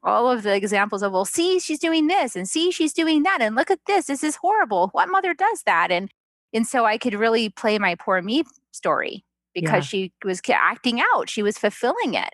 all 0.03 0.31
of 0.31 0.43
the 0.43 0.55
examples 0.55 1.03
of, 1.03 1.13
well, 1.13 1.25
see, 1.25 1.59
she's 1.59 1.79
doing 1.79 2.07
this, 2.07 2.35
and 2.35 2.49
see, 2.49 2.71
she's 2.71 2.93
doing 2.93 3.25
that, 3.25 3.41
and 3.41 3.55
look 3.57 3.71
at 3.71 3.81
this. 3.87 4.07
This 4.07 4.25
is 4.25 4.37
horrible. 4.37 4.89
What 4.93 5.09
mother 5.09 5.35
does 5.35 5.63
that? 5.65 5.91
And 5.91 6.11
and 6.55 6.67
so 6.67 6.87
I 6.87 6.97
could 6.97 7.15
really 7.15 7.51
play 7.51 7.79
my 7.79 7.95
poor 7.95 8.23
me 8.23 8.45
story 8.73 9.25
because 9.55 9.85
Yeah. 9.93 10.09
she 10.09 10.13
was 10.25 10.41
acting 10.49 11.01
out. 11.15 11.29
She 11.29 11.43
was 11.43 11.59
fulfilling 11.59 12.15
it. 12.15 12.31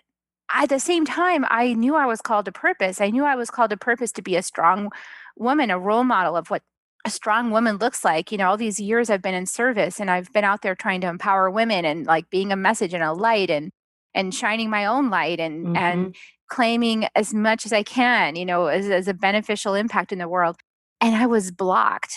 At 0.53 0.69
the 0.69 0.79
same 0.79 1.05
time, 1.05 1.45
I 1.49 1.73
knew 1.73 1.95
I 1.95 2.05
was 2.05 2.21
called 2.21 2.45
to 2.45 2.51
purpose. 2.51 3.01
I 3.01 3.09
knew 3.09 3.25
I 3.25 3.35
was 3.35 3.49
called 3.49 3.71
to 3.71 3.77
purpose 3.77 4.11
to 4.13 4.21
be 4.21 4.35
a 4.35 4.43
strong 4.43 4.91
woman, 5.35 5.71
a 5.71 5.79
role 5.79 6.03
model 6.03 6.35
of 6.37 6.49
what 6.49 6.61
a 7.03 7.09
strong 7.09 7.49
woman 7.51 7.77
looks 7.77 8.05
like. 8.05 8.31
You 8.31 8.37
know, 8.37 8.49
all 8.49 8.57
these 8.57 8.79
years 8.79 9.09
I've 9.09 9.21
been 9.21 9.33
in 9.33 9.45
service 9.47 9.99
and 9.99 10.09
I've 10.11 10.31
been 10.33 10.43
out 10.43 10.61
there 10.61 10.75
trying 10.75 11.01
to 11.01 11.07
empower 11.07 11.49
women 11.49 11.83
and 11.85 12.05
like 12.05 12.29
being 12.29 12.51
a 12.51 12.55
message 12.55 12.93
and 12.93 13.03
a 13.03 13.13
light 13.13 13.49
and 13.49 13.71
and 14.13 14.33
shining 14.33 14.69
my 14.69 14.85
own 14.85 15.09
light 15.09 15.39
and 15.39 15.67
Mhm. 15.67 15.77
and 15.77 16.15
claiming 16.47 17.07
as 17.15 17.33
much 17.33 17.65
as 17.65 17.73
I 17.73 17.83
can, 17.83 18.35
you 18.35 18.45
know, 18.45 18.67
as, 18.67 18.87
as 18.87 19.07
a 19.07 19.13
beneficial 19.15 19.73
impact 19.73 20.11
in 20.11 20.19
the 20.19 20.27
world. 20.29 20.57
And 21.01 21.15
I 21.15 21.25
was 21.25 21.51
blocked. 21.51 22.13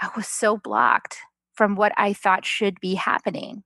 I 0.00 0.10
was 0.14 0.28
so 0.28 0.56
blocked 0.58 1.16
from 1.54 1.74
what 1.74 1.92
I 1.96 2.12
thought 2.12 2.44
should 2.44 2.78
be 2.80 2.94
happening. 2.94 3.64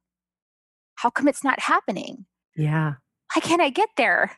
How 1.00 1.09
come 1.09 1.28
it's 1.28 1.42
not 1.42 1.59
happening? 1.61 2.26
Yeah. 2.54 2.95
Why 3.35 3.40
can't 3.40 3.62
I 3.62 3.71
get 3.71 3.88
there? 3.97 4.37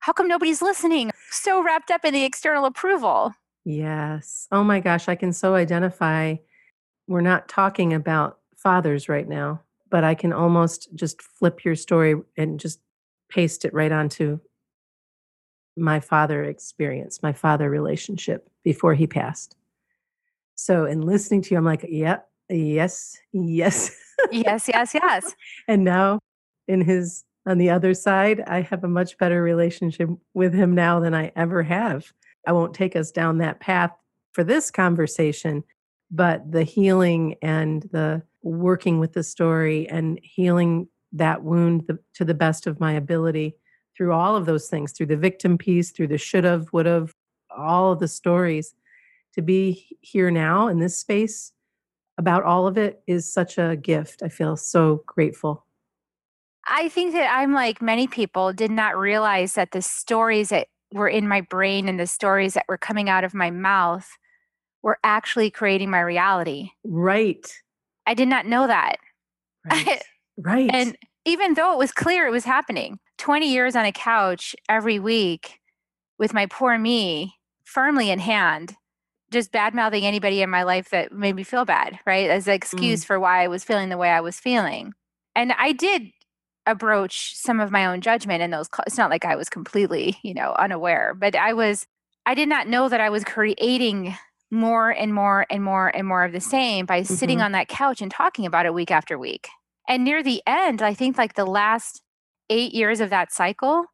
How 0.00 0.12
come 0.12 0.28
nobody's 0.28 0.60
listening? 0.60 1.10
So 1.30 1.62
wrapped 1.62 1.90
up 1.90 2.04
in 2.04 2.12
the 2.12 2.24
external 2.24 2.66
approval. 2.66 3.32
Yes. 3.64 4.46
Oh 4.52 4.62
my 4.62 4.80
gosh, 4.80 5.08
I 5.08 5.14
can 5.14 5.32
so 5.32 5.54
identify. 5.54 6.36
We're 7.08 7.22
not 7.22 7.48
talking 7.48 7.94
about 7.94 8.38
fathers 8.54 9.08
right 9.08 9.26
now, 9.26 9.62
but 9.88 10.04
I 10.04 10.14
can 10.14 10.30
almost 10.30 10.94
just 10.94 11.22
flip 11.22 11.64
your 11.64 11.74
story 11.74 12.16
and 12.36 12.60
just 12.60 12.80
paste 13.30 13.64
it 13.64 13.72
right 13.72 13.92
onto 13.92 14.40
my 15.74 16.00
father 16.00 16.44
experience, 16.44 17.22
my 17.22 17.32
father 17.32 17.70
relationship 17.70 18.50
before 18.62 18.92
he 18.92 19.06
passed. 19.06 19.56
So, 20.54 20.84
in 20.84 21.00
listening 21.00 21.40
to 21.42 21.50
you, 21.52 21.56
I'm 21.56 21.64
like, 21.64 21.86
yep, 21.88 22.28
yes, 22.50 23.16
yes. 23.32 23.96
Yes, 24.30 24.68
yes, 24.68 24.94
yes. 24.94 25.34
and 25.68 25.84
now, 25.84 26.20
in 26.68 26.80
his, 26.80 27.24
on 27.46 27.58
the 27.58 27.70
other 27.70 27.94
side, 27.94 28.42
I 28.46 28.62
have 28.62 28.84
a 28.84 28.88
much 28.88 29.18
better 29.18 29.42
relationship 29.42 30.08
with 30.32 30.54
him 30.54 30.74
now 30.74 31.00
than 31.00 31.14
I 31.14 31.32
ever 31.36 31.62
have. 31.62 32.12
I 32.46 32.52
won't 32.52 32.74
take 32.74 32.96
us 32.96 33.10
down 33.10 33.38
that 33.38 33.60
path 33.60 33.90
for 34.32 34.44
this 34.44 34.70
conversation, 34.70 35.64
but 36.10 36.50
the 36.50 36.64
healing 36.64 37.36
and 37.42 37.82
the 37.92 38.22
working 38.42 38.98
with 38.98 39.12
the 39.12 39.22
story 39.22 39.88
and 39.88 40.18
healing 40.22 40.88
that 41.12 41.42
wound 41.42 41.84
the, 41.86 41.98
to 42.14 42.24
the 42.24 42.34
best 42.34 42.66
of 42.66 42.80
my 42.80 42.92
ability 42.92 43.56
through 43.96 44.12
all 44.12 44.36
of 44.36 44.46
those 44.46 44.68
things, 44.68 44.92
through 44.92 45.06
the 45.06 45.16
victim 45.16 45.56
piece, 45.56 45.90
through 45.90 46.08
the 46.08 46.18
should 46.18 46.44
have, 46.44 46.66
would 46.72 46.86
have, 46.86 47.14
all 47.56 47.92
of 47.92 48.00
the 48.00 48.08
stories, 48.08 48.74
to 49.32 49.40
be 49.40 49.96
here 50.00 50.30
now 50.30 50.66
in 50.66 50.80
this 50.80 50.98
space 50.98 51.52
about 52.18 52.44
all 52.44 52.66
of 52.66 52.78
it 52.78 53.02
is 53.06 53.30
such 53.30 53.58
a 53.58 53.76
gift. 53.76 54.22
I 54.22 54.28
feel 54.28 54.56
so 54.56 55.02
grateful. 55.06 55.66
I 56.66 56.88
think 56.88 57.12
that 57.12 57.30
I'm 57.30 57.52
like 57.52 57.82
many 57.82 58.06
people, 58.06 58.52
did 58.52 58.70
not 58.70 58.96
realize 58.96 59.54
that 59.54 59.72
the 59.72 59.82
stories 59.82 60.48
that 60.48 60.68
were 60.92 61.08
in 61.08 61.28
my 61.28 61.40
brain 61.40 61.88
and 61.88 61.98
the 61.98 62.06
stories 62.06 62.54
that 62.54 62.64
were 62.68 62.78
coming 62.78 63.08
out 63.08 63.24
of 63.24 63.34
my 63.34 63.50
mouth 63.50 64.08
were 64.82 64.98
actually 65.02 65.50
creating 65.50 65.90
my 65.90 66.00
reality. 66.00 66.70
Right. 66.84 67.52
I 68.06 68.14
did 68.14 68.28
not 68.28 68.46
know 68.46 68.66
that. 68.66 68.96
Right. 69.68 70.02
right. 70.38 70.70
And 70.72 70.96
even 71.24 71.54
though 71.54 71.72
it 71.72 71.78
was 71.78 71.92
clear 71.92 72.26
it 72.26 72.30
was 72.30 72.44
happening, 72.44 72.98
20 73.18 73.50
years 73.50 73.76
on 73.76 73.84
a 73.84 73.92
couch 73.92 74.54
every 74.68 74.98
week 74.98 75.58
with 76.18 76.34
my 76.34 76.46
poor 76.46 76.78
me 76.78 77.34
firmly 77.64 78.10
in 78.10 78.18
hand, 78.18 78.76
just 79.34 79.52
bad 79.52 79.74
mouthing 79.74 80.06
anybody 80.06 80.40
in 80.40 80.48
my 80.48 80.62
life 80.62 80.88
that 80.90 81.12
made 81.12 81.34
me 81.36 81.42
feel 81.42 81.66
bad, 81.66 81.98
right? 82.06 82.30
As 82.30 82.48
an 82.48 82.54
excuse 82.54 83.04
for 83.04 83.20
why 83.20 83.44
I 83.44 83.48
was 83.48 83.62
feeling 83.64 83.90
the 83.90 83.98
way 83.98 84.08
I 84.10 84.20
was 84.20 84.40
feeling. 84.40 84.94
And 85.36 85.52
I 85.52 85.72
did 85.72 86.10
approach 86.66 87.34
some 87.36 87.60
of 87.60 87.70
my 87.70 87.84
own 87.84 88.00
judgment 88.00 88.42
in 88.42 88.50
those. 88.50 88.68
It's 88.86 88.96
not 88.96 89.10
like 89.10 89.24
I 89.26 89.36
was 89.36 89.50
completely, 89.50 90.16
you 90.22 90.32
know, 90.32 90.54
unaware, 90.58 91.12
but 91.14 91.36
I 91.36 91.52
was, 91.52 91.86
I 92.24 92.34
did 92.34 92.48
not 92.48 92.68
know 92.68 92.88
that 92.88 93.00
I 93.00 93.10
was 93.10 93.24
creating 93.24 94.16
more 94.50 94.90
and 94.90 95.12
more 95.12 95.44
and 95.50 95.62
more 95.62 95.88
and 95.94 96.06
more 96.06 96.24
of 96.24 96.32
the 96.32 96.40
same 96.40 96.86
by 96.86 97.02
sitting 97.02 97.38
Mhm. 97.38 97.44
on 97.44 97.52
that 97.52 97.68
couch 97.68 98.00
and 98.00 98.10
talking 98.10 98.46
about 98.46 98.64
it 98.66 98.72
week 98.72 98.90
after 98.90 99.18
week. 99.18 99.48
And 99.88 100.04
near 100.04 100.22
the 100.22 100.42
end, 100.46 100.80
I 100.80 100.94
think 100.94 101.18
like 101.18 101.34
the 101.34 101.44
last 101.44 102.02
eight 102.48 102.72
years 102.72 103.00
of 103.00 103.10
that 103.10 103.32
cycle, 103.32 103.86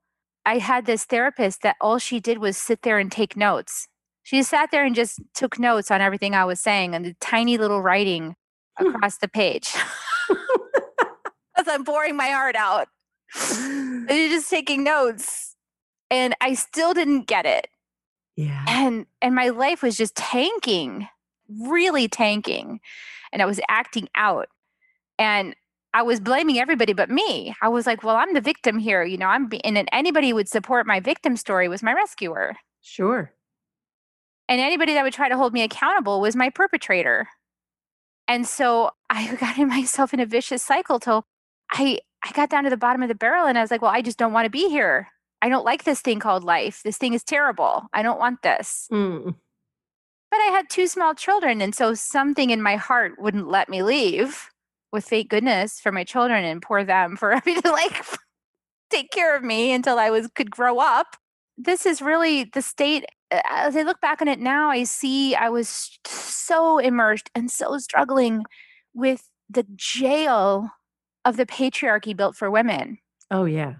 I 0.46 0.58
had 0.58 0.86
this 0.86 1.04
therapist 1.04 1.62
that 1.62 1.76
all 1.80 1.98
she 1.98 2.20
did 2.20 2.38
was 2.38 2.56
sit 2.56 2.82
there 2.82 2.98
and 2.98 3.10
take 3.10 3.36
notes. 3.36 3.88
She 4.22 4.42
sat 4.42 4.70
there 4.70 4.84
and 4.84 4.94
just 4.94 5.20
took 5.34 5.58
notes 5.58 5.90
on 5.90 6.00
everything 6.00 6.34
I 6.34 6.44
was 6.44 6.60
saying 6.60 6.94
and 6.94 7.04
the 7.04 7.14
tiny 7.20 7.58
little 7.58 7.82
writing 7.82 8.36
hmm. 8.78 8.94
across 8.94 9.18
the 9.18 9.28
page. 9.28 9.74
As 11.56 11.68
I'm 11.68 11.84
pouring 11.84 12.16
my 12.16 12.28
heart 12.28 12.56
out. 12.56 12.88
And 13.52 14.08
you're 14.10 14.28
just 14.28 14.50
taking 14.50 14.84
notes. 14.84 15.56
And 16.10 16.34
I 16.40 16.54
still 16.54 16.94
didn't 16.94 17.26
get 17.26 17.46
it. 17.46 17.68
yeah. 18.36 18.64
And 18.68 19.06
and 19.22 19.34
my 19.34 19.48
life 19.48 19.82
was 19.82 19.96
just 19.96 20.16
tanking, 20.16 21.08
really 21.48 22.08
tanking. 22.08 22.80
And 23.32 23.42
I 23.42 23.46
was 23.46 23.60
acting 23.68 24.08
out. 24.16 24.48
And 25.18 25.54
I 25.92 26.02
was 26.02 26.20
blaming 26.20 26.58
everybody 26.58 26.92
but 26.92 27.10
me. 27.10 27.54
I 27.60 27.68
was 27.68 27.86
like, 27.86 28.02
well, 28.02 28.16
I'm 28.16 28.34
the 28.34 28.40
victim 28.40 28.78
here. 28.78 29.02
You 29.04 29.18
know, 29.18 29.26
I'm 29.26 29.48
be- 29.48 29.64
and 29.64 29.76
then 29.76 29.86
anybody 29.92 30.30
who 30.30 30.36
would 30.36 30.48
support 30.48 30.86
my 30.86 31.00
victim 31.00 31.36
story 31.36 31.68
was 31.68 31.82
my 31.82 31.92
rescuer. 31.92 32.56
Sure. 32.80 33.32
And 34.50 34.60
anybody 34.60 34.94
that 34.94 35.04
would 35.04 35.12
try 35.12 35.28
to 35.28 35.36
hold 35.36 35.52
me 35.52 35.62
accountable 35.62 36.20
was 36.20 36.34
my 36.34 36.50
perpetrator. 36.50 37.28
And 38.26 38.46
so 38.46 38.90
I 39.10 39.34
got 39.36 39.56
in 39.56 39.68
myself 39.68 40.12
in 40.12 40.20
a 40.20 40.26
vicious 40.26 40.62
cycle 40.62 41.00
till 41.00 41.24
I 41.70 42.00
I 42.22 42.32
got 42.32 42.50
down 42.50 42.64
to 42.64 42.70
the 42.70 42.76
bottom 42.76 43.02
of 43.02 43.08
the 43.08 43.14
barrel 43.14 43.46
and 43.46 43.56
I 43.56 43.62
was 43.62 43.70
like, 43.70 43.80
well, 43.80 43.90
I 43.90 44.02
just 44.02 44.18
don't 44.18 44.34
want 44.34 44.44
to 44.44 44.50
be 44.50 44.68
here. 44.68 45.08
I 45.40 45.48
don't 45.48 45.64
like 45.64 45.84
this 45.84 46.02
thing 46.02 46.18
called 46.18 46.44
life. 46.44 46.82
This 46.84 46.98
thing 46.98 47.14
is 47.14 47.24
terrible. 47.24 47.84
I 47.94 48.02
don't 48.02 48.18
want 48.18 48.42
this. 48.42 48.86
Mm. 48.92 49.36
But 50.30 50.36
I 50.36 50.50
had 50.52 50.68
two 50.68 50.86
small 50.86 51.14
children. 51.14 51.62
And 51.62 51.74
so 51.74 51.94
something 51.94 52.50
in 52.50 52.60
my 52.60 52.76
heart 52.76 53.14
wouldn't 53.18 53.48
let 53.48 53.70
me 53.70 53.82
leave 53.82 54.50
with 54.92 55.06
thank 55.06 55.30
goodness 55.30 55.80
for 55.80 55.92
my 55.92 56.04
children 56.04 56.44
and 56.44 56.60
poor 56.60 56.84
them 56.84 57.16
for 57.16 57.30
having 57.34 57.62
to 57.62 57.70
like 57.70 58.04
take 58.90 59.10
care 59.10 59.34
of 59.34 59.42
me 59.42 59.72
until 59.72 59.98
I 59.98 60.10
was 60.10 60.28
could 60.34 60.50
grow 60.50 60.78
up. 60.78 61.16
This 61.64 61.84
is 61.86 62.00
really 62.00 62.44
the 62.44 62.62
state. 62.62 63.04
uh, 63.30 63.40
As 63.48 63.76
I 63.76 63.82
look 63.82 64.00
back 64.00 64.20
on 64.22 64.28
it 64.28 64.38
now, 64.40 64.70
I 64.70 64.84
see 64.84 65.34
I 65.34 65.48
was 65.50 65.98
so 66.06 66.78
immersed 66.78 67.30
and 67.34 67.50
so 67.50 67.78
struggling 67.78 68.44
with 68.94 69.28
the 69.48 69.66
jail 69.76 70.70
of 71.24 71.36
the 71.36 71.46
patriarchy 71.46 72.16
built 72.16 72.36
for 72.36 72.50
women. 72.50 72.98
Oh, 73.30 73.44
yeah. 73.44 73.74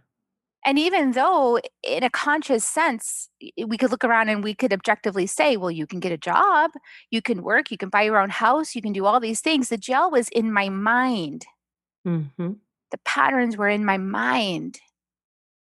And 0.66 0.78
even 0.78 1.12
though, 1.12 1.58
in 1.82 2.02
a 2.02 2.10
conscious 2.10 2.66
sense, 2.66 3.30
we 3.66 3.78
could 3.78 3.90
look 3.90 4.04
around 4.04 4.28
and 4.28 4.44
we 4.44 4.52
could 4.54 4.74
objectively 4.74 5.26
say, 5.26 5.56
well, 5.56 5.70
you 5.70 5.86
can 5.86 6.00
get 6.00 6.12
a 6.12 6.18
job, 6.18 6.72
you 7.10 7.22
can 7.22 7.42
work, 7.42 7.70
you 7.70 7.78
can 7.78 7.88
buy 7.88 8.02
your 8.02 8.18
own 8.18 8.28
house, 8.28 8.74
you 8.74 8.82
can 8.82 8.92
do 8.92 9.06
all 9.06 9.20
these 9.20 9.40
things. 9.40 9.70
The 9.70 9.78
jail 9.78 10.10
was 10.10 10.28
in 10.28 10.52
my 10.52 10.68
mind, 10.68 11.46
Mm-hmm. 12.06 12.52
the 12.90 12.98
patterns 13.06 13.56
were 13.56 13.68
in 13.68 13.84
my 13.86 13.96
mind. 13.96 14.80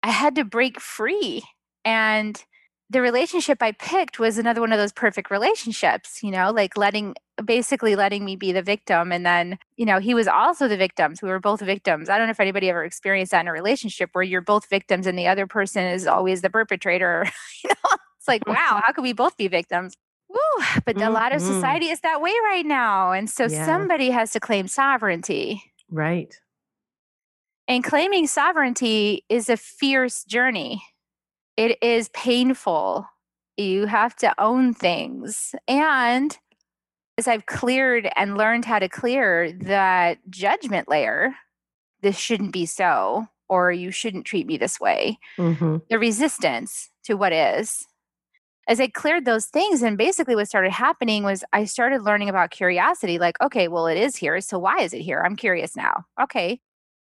I 0.04 0.12
had 0.12 0.36
to 0.36 0.44
break 0.44 0.80
free. 0.82 1.44
And 1.90 2.44
the 2.92 3.02
relationship 3.02 3.64
I 3.64 3.72
picked 3.72 4.20
was 4.20 4.38
another 4.38 4.62
one 4.62 4.72
of 4.72 4.78
those 4.78 4.92
perfect 4.92 5.32
relationships, 5.32 6.22
you 6.22 6.30
know, 6.30 6.52
like 6.52 6.78
letting 6.78 7.16
basically 7.44 7.96
letting 7.96 8.24
me 8.24 8.36
be 8.36 8.52
the 8.52 8.62
victim. 8.62 9.12
And 9.12 9.26
then, 9.26 9.58
you 9.76 9.88
know, 9.88 9.98
he 9.98 10.14
was 10.14 10.28
also 10.28 10.68
the 10.68 10.78
victims. 10.78 11.20
We 11.24 11.30
were 11.30 11.40
both 11.40 11.62
victims. 11.62 12.08
I 12.08 12.18
don't 12.20 12.28
know 12.28 12.32
if 12.32 12.40
anybody 12.40 12.70
ever 12.70 12.84
experienced 12.84 13.32
that 13.32 13.42
in 13.42 13.48
a 13.48 13.52
relationship 13.52 14.12
where 14.14 14.24
you're 14.24 14.42
both 14.42 14.70
victims 14.70 15.08
and 15.08 15.18
the 15.18 15.26
other 15.28 15.48
person 15.48 15.84
is 15.84 16.06
always 16.06 16.42
the 16.42 16.50
perpetrator. 16.52 17.26
you 17.64 17.70
know, 17.70 17.98
it's 18.18 18.28
like, 18.28 18.46
wow, 18.48 18.82
how 18.86 18.94
could 18.94 19.04
we 19.04 19.14
both 19.14 19.36
be 19.36 19.48
victims? 19.48 19.96
Woo, 20.28 20.38
but 20.86 21.02
a 21.02 21.10
lot 21.10 21.34
of 21.34 21.42
Mhm. 21.42 21.48
society 21.56 21.88
is 21.88 22.02
that 22.02 22.22
way 22.22 22.34
right 22.46 22.66
now. 22.68 23.14
And 23.14 23.28
so 23.28 23.46
Yeah. 23.48 23.66
somebody 23.66 24.12
has 24.12 24.30
to 24.34 24.40
claim 24.40 24.68
sovereignty. 24.68 25.64
Right. 25.90 26.40
And 27.68 27.84
claiming 27.84 28.28
sovereignty 28.28 29.26
is 29.28 29.50
a 29.50 29.58
fierce 29.58 30.24
journey. 30.24 30.84
It 31.60 31.78
is 31.84 32.08
painful. 32.14 33.06
You 33.58 33.86
have 33.86 34.16
to 34.18 34.34
own 34.42 34.74
things. 34.74 35.54
And 35.68 36.38
as 37.18 37.28
I've 37.28 37.48
cleared 37.48 38.10
and 38.16 38.38
learned 38.38 38.64
how 38.64 38.80
to 38.80 38.88
clear 38.88 39.52
that 39.64 40.20
judgment 40.30 40.88
layer, 40.88 41.36
this 42.02 42.18
shouldn't 42.18 42.54
be 42.54 42.66
so, 42.66 43.28
or 43.50 43.74
you 43.74 43.92
shouldn't 43.92 44.24
treat 44.24 44.48
me 44.48 44.56
this 44.56 44.80
way, 44.80 45.20
hmm 45.36 45.80
the 45.90 46.00
resistance 46.00 46.92
to 47.04 47.16
what 47.16 47.34
is. 47.34 47.86
As 48.70 48.80
I 48.80 48.88
cleared 48.88 49.26
those 49.26 49.48
things, 49.48 49.82
and 49.82 49.98
basically 49.98 50.38
what 50.38 50.48
started 50.48 50.72
happening 50.72 51.24
was 51.26 51.44
I 51.52 51.66
started 51.66 52.04
learning 52.04 52.30
about 52.30 52.52
curiosity 52.52 53.20
like, 53.20 53.36
okay, 53.42 53.68
well, 53.68 53.86
it 53.86 53.98
is 53.98 54.16
here. 54.16 54.40
So 54.40 54.58
why 54.58 54.80
is 54.80 54.94
it 54.94 55.02
here? 55.02 55.22
I'm 55.26 55.36
curious 55.36 55.76
now. 55.76 56.06
Okay. 56.22 56.62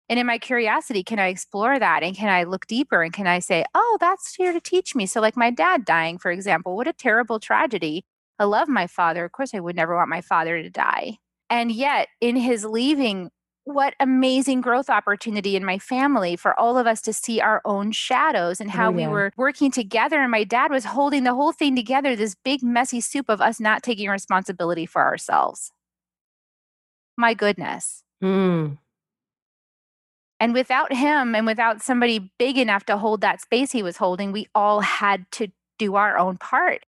And 0.10 0.20
in 0.20 0.26
my 0.26 0.38
curiosity, 0.38 1.04
can 1.04 1.20
I 1.20 1.28
explore 1.28 1.78
that? 1.78 2.02
And 2.02 2.16
can 2.16 2.30
I 2.30 2.44
look 2.44 2.66
deeper? 2.68 3.04
And 3.04 3.12
can 3.12 3.28
I 3.28 3.40
say, 3.40 3.66
oh, 3.76 3.98
that's 4.00 4.36
here 4.36 4.54
to 4.54 4.62
teach 4.62 4.96
me? 4.96 5.06
So, 5.06 5.20
like 5.20 5.36
my 5.36 5.52
dad 5.52 5.84
dying, 5.84 6.18
for 6.18 6.32
example, 6.32 6.76
what 6.76 6.88
a 6.88 6.94
terrible 6.94 7.40
tragedy. 7.40 8.06
I 8.40 8.46
love 8.46 8.68
my 8.70 8.88
father. 8.88 9.26
Of 9.26 9.32
course, 9.32 9.54
I 9.54 9.60
would 9.60 9.76
never 9.76 9.96
want 9.96 10.10
my 10.10 10.22
father 10.22 10.62
to 10.62 10.70
die. 10.70 11.18
And 11.50 11.72
yet, 11.72 12.08
in 12.22 12.36
his 12.36 12.64
leaving, 12.64 13.32
what 13.66 13.96
amazing 14.00 14.62
growth 14.62 14.90
opportunity 14.90 15.58
in 15.58 15.66
my 15.66 15.78
family 15.78 16.38
for 16.38 16.58
all 16.58 16.78
of 16.78 16.88
us 16.88 17.02
to 17.02 17.12
see 17.12 17.42
our 17.42 17.62
own 17.66 17.92
shadows 17.92 18.62
and 18.62 18.72
how 18.72 18.88
Oh, 18.88 18.92
we 18.92 19.08
were 19.08 19.32
working 19.36 19.72
together. 19.72 20.22
And 20.22 20.32
my 20.32 20.46
dad 20.46 20.72
was 20.72 20.86
holding 20.86 21.26
the 21.26 21.34
whole 21.34 21.52
thing 21.52 21.76
together, 21.76 22.16
this 22.16 22.36
big, 22.46 22.64
messy 22.64 23.02
soup 23.02 23.28
of 23.28 23.42
us 23.42 23.60
not 23.60 23.84
taking 23.84 24.10
responsibility 24.10 24.86
for 24.86 25.02
ourselves. 25.02 25.72
My 27.18 27.34
goodness. 27.34 28.04
Mm. 28.24 28.78
And 30.40 30.54
without 30.54 30.94
him 30.94 31.36
and 31.36 31.46
without 31.46 31.82
somebody 31.82 32.32
big 32.38 32.58
enough 32.58 32.86
to 32.86 32.98
hold 32.98 33.22
that 33.22 33.42
space 33.42 33.72
he 33.72 33.82
was 33.82 33.98
holding, 33.98 34.32
we 34.32 34.48
all 34.54 34.82
had 34.82 35.26
to 35.34 35.48
do 35.80 35.96
our 35.96 36.18
own 36.18 36.38
part. 36.38 36.86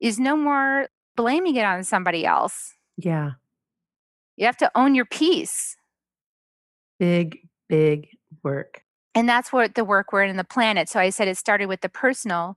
Is 0.00 0.18
no 0.18 0.36
more 0.36 0.88
blaming 1.16 1.56
it 1.56 1.64
on 1.64 1.82
somebody 1.84 2.24
else. 2.24 2.74
Yeah. 2.96 3.32
You 4.36 4.46
have 4.46 4.56
to 4.58 4.70
own 4.74 4.94
your 4.94 5.04
piece. 5.04 5.76
Big, 6.98 7.40
big 7.68 8.08
work. 8.44 8.82
And 9.14 9.28
that's 9.28 9.52
what 9.52 9.74
the 9.74 9.84
work 9.84 10.12
we're 10.12 10.22
in 10.22 10.36
the 10.36 10.44
planet. 10.44 10.88
So 10.88 11.00
I 11.00 11.10
said 11.10 11.26
it 11.26 11.36
started 11.36 11.66
with 11.66 11.80
the 11.80 11.88
personal. 11.88 12.56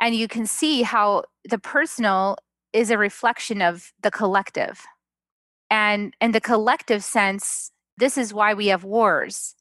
And 0.00 0.14
you 0.14 0.26
can 0.26 0.46
see 0.46 0.82
how 0.82 1.24
the 1.44 1.58
personal 1.58 2.38
is 2.72 2.90
a 2.90 2.96
reflection 2.96 3.60
of 3.60 3.92
the 4.02 4.10
collective. 4.10 4.86
And 5.70 6.14
in 6.20 6.32
the 6.32 6.40
collective 6.40 7.04
sense, 7.04 7.71
this 7.98 8.16
is 8.18 8.32
why 8.34 8.54
we 8.54 8.68
have 8.68 8.84
wars. 8.84 9.54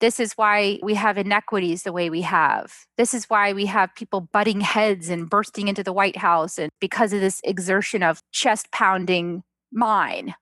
This 0.00 0.20
is 0.20 0.34
why 0.34 0.78
we 0.82 0.94
have 0.94 1.18
inequities 1.18 1.82
the 1.82 1.92
way 1.92 2.08
we 2.08 2.22
have. 2.22 2.72
This 2.96 3.12
is 3.14 3.24
why 3.24 3.52
we 3.52 3.66
have 3.66 3.94
people 3.96 4.20
butting 4.20 4.60
heads 4.60 5.08
and 5.08 5.28
bursting 5.28 5.66
into 5.66 5.82
the 5.82 5.92
White 5.92 6.16
House 6.16 6.56
and 6.56 6.70
because 6.80 7.12
of 7.12 7.20
this 7.20 7.40
exertion 7.42 8.02
of 8.04 8.22
chest 8.30 8.70
pounding 8.70 9.42
mine. 9.72 10.34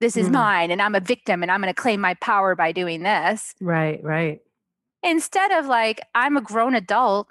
This 0.00 0.16
is 0.16 0.28
Mhm. 0.28 0.32
mine 0.32 0.70
and 0.70 0.80
I'm 0.80 0.94
a 0.94 1.00
victim 1.00 1.42
and 1.42 1.50
I'm 1.50 1.60
going 1.60 1.72
to 1.74 1.80
claim 1.80 2.00
my 2.00 2.14
power 2.14 2.54
by 2.54 2.70
doing 2.72 3.02
this 3.02 3.54
Right, 3.60 4.02
right. 4.04 4.40
instead 5.02 5.50
of 5.52 5.66
like 5.66 6.00
i'm 6.14 6.36
a 6.36 6.40
grown 6.40 6.74
adult 6.76 7.26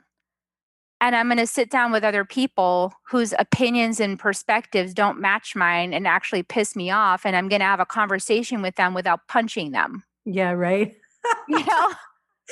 and 1.02 1.16
i'm 1.16 1.28
going 1.28 1.38
to 1.38 1.48
sit 1.48 1.70
down 1.70 1.92
with 1.92 2.04
other 2.04 2.24
people 2.24 2.94
whose 3.10 3.34
opinions 3.38 4.00
and 4.00 4.18
perspectives 4.18 4.94
don't 4.94 5.20
match 5.20 5.56
mine 5.56 5.94
and 5.94 6.08
actually 6.08 6.44
piss 6.44 6.76
me 6.76 6.90
off 6.90 7.26
and 7.26 7.36
i'm 7.36 7.50
going 7.50 7.60
to 7.60 7.66
have 7.66 7.82
a 7.82 7.86
conversation 7.86 8.62
with 8.62 8.76
them 8.76 8.94
without 8.94 9.28
punching 9.28 9.72
them 9.72 10.04
Yeah, 10.24 10.52
right. 10.52 10.96
you 11.50 11.66
know 11.66 11.92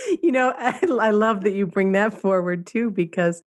you 0.21 0.31
know, 0.31 0.53
I, 0.57 0.79
I 1.01 1.11
love 1.11 1.41
that 1.43 1.53
you 1.53 1.65
bring 1.65 1.93
that 1.93 2.13
forward 2.13 2.67
too, 2.67 2.91
because 2.91 3.43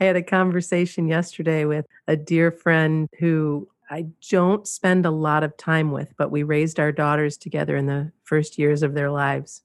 I 0.00 0.04
had 0.04 0.16
a 0.16 0.22
conversation 0.22 1.08
yesterday 1.08 1.64
with 1.64 1.86
a 2.06 2.16
dear 2.16 2.50
friend 2.50 3.08
who 3.18 3.68
I 3.90 4.06
don't 4.30 4.66
spend 4.66 5.04
a 5.06 5.10
lot 5.10 5.44
of 5.44 5.56
time 5.56 5.90
with, 5.90 6.14
but 6.16 6.30
we 6.30 6.42
raised 6.42 6.80
our 6.80 6.92
daughters 6.92 7.36
together 7.36 7.76
in 7.76 7.86
the 7.86 8.10
first 8.24 8.58
years 8.58 8.82
of 8.82 8.94
their 8.94 9.10
lives. 9.10 9.62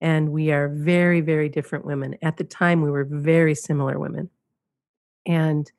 And 0.00 0.30
we 0.30 0.50
are 0.50 0.68
very, 0.68 1.20
very 1.20 1.48
different 1.48 1.84
women. 1.84 2.16
At 2.22 2.36
the 2.36 2.44
time, 2.44 2.82
we 2.82 2.90
were 2.90 3.04
very 3.04 3.54
similar 3.54 3.98
women. 3.98 4.30
And 5.26 5.70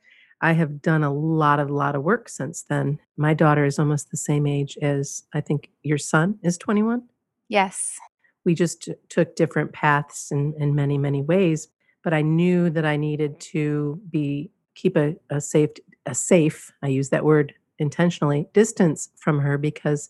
I 0.42 0.54
have 0.54 0.82
done 0.82 1.04
a 1.04 1.14
lot 1.14 1.60
of 1.60 1.70
a 1.70 1.74
lot 1.74 1.96
of 1.96 2.04
work 2.04 2.30
since 2.30 2.64
then. 2.64 3.00
My 3.18 3.34
daughter 3.34 3.66
is 3.66 3.80
almost 3.80 4.12
the 4.12 4.18
same 4.18 4.48
age 4.48 4.78
as 4.82 5.24
I 5.34 5.42
think 5.42 5.70
your 5.84 5.98
son 5.98 6.40
is 6.44 6.58
21 6.58 7.04
yes 7.52 8.00
we 8.46 8.56
just 8.56 8.84
t- 8.84 8.94
took 9.10 9.36
different 9.36 9.74
paths 9.74 10.32
in, 10.32 10.54
in 10.58 10.74
many 10.74 10.98
many 10.98 11.22
ways 11.22 11.68
but 12.04 12.14
i 12.14 12.22
knew 12.22 12.70
that 12.70 12.86
i 12.86 12.96
needed 12.96 13.40
to 13.40 14.02
be 14.10 14.50
keep 14.74 14.96
a, 14.96 15.16
a 15.30 15.40
safe 15.40 15.72
a 16.06 16.16
safe 16.16 16.72
i 16.82 16.88
use 16.88 17.10
that 17.10 17.26
word 17.26 17.54
intentionally 17.78 18.48
distance 18.54 19.10
from 19.18 19.40
her 19.40 19.58
because 19.58 20.10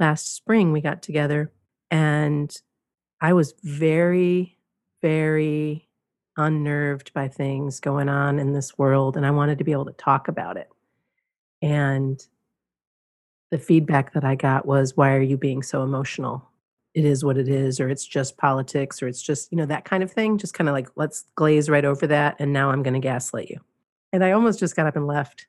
last 0.00 0.34
spring 0.34 0.72
we 0.72 0.80
got 0.80 1.00
together 1.00 1.52
and 1.90 2.60
i 3.20 3.32
was 3.32 3.54
very 3.62 4.56
very 5.02 5.88
unnerved 6.36 7.12
by 7.12 7.28
things 7.28 7.78
going 7.78 8.08
on 8.08 8.38
in 8.38 8.52
this 8.52 8.76
world 8.78 9.16
and 9.16 9.26
i 9.26 9.30
wanted 9.30 9.58
to 9.58 9.64
be 9.64 9.72
able 9.72 9.84
to 9.84 9.92
talk 9.92 10.28
about 10.28 10.56
it. 10.56 10.68
And 11.62 12.24
the 13.50 13.58
feedback 13.58 14.12
that 14.14 14.24
i 14.24 14.34
got 14.34 14.66
was 14.66 14.96
why 14.96 15.12
are 15.14 15.22
you 15.22 15.36
being 15.36 15.62
so 15.62 15.82
emotional? 15.82 16.48
It 16.94 17.04
is 17.04 17.24
what 17.24 17.36
it 17.36 17.48
is 17.48 17.80
or 17.80 17.88
it's 17.88 18.06
just 18.06 18.36
politics 18.36 19.02
or 19.02 19.08
it's 19.08 19.22
just 19.22 19.52
you 19.52 19.58
know 19.58 19.66
that 19.66 19.84
kind 19.84 20.02
of 20.02 20.12
thing 20.12 20.38
just 20.38 20.54
kind 20.54 20.68
of 20.68 20.74
like 20.74 20.88
let's 20.96 21.24
glaze 21.34 21.68
right 21.68 21.84
over 21.84 22.06
that 22.06 22.36
and 22.38 22.52
now 22.52 22.70
i'm 22.70 22.82
going 22.82 22.94
to 22.94 23.00
gaslight 23.00 23.50
you. 23.50 23.60
And 24.12 24.24
i 24.24 24.32
almost 24.32 24.58
just 24.58 24.76
got 24.76 24.86
up 24.86 24.96
and 24.96 25.06
left. 25.06 25.46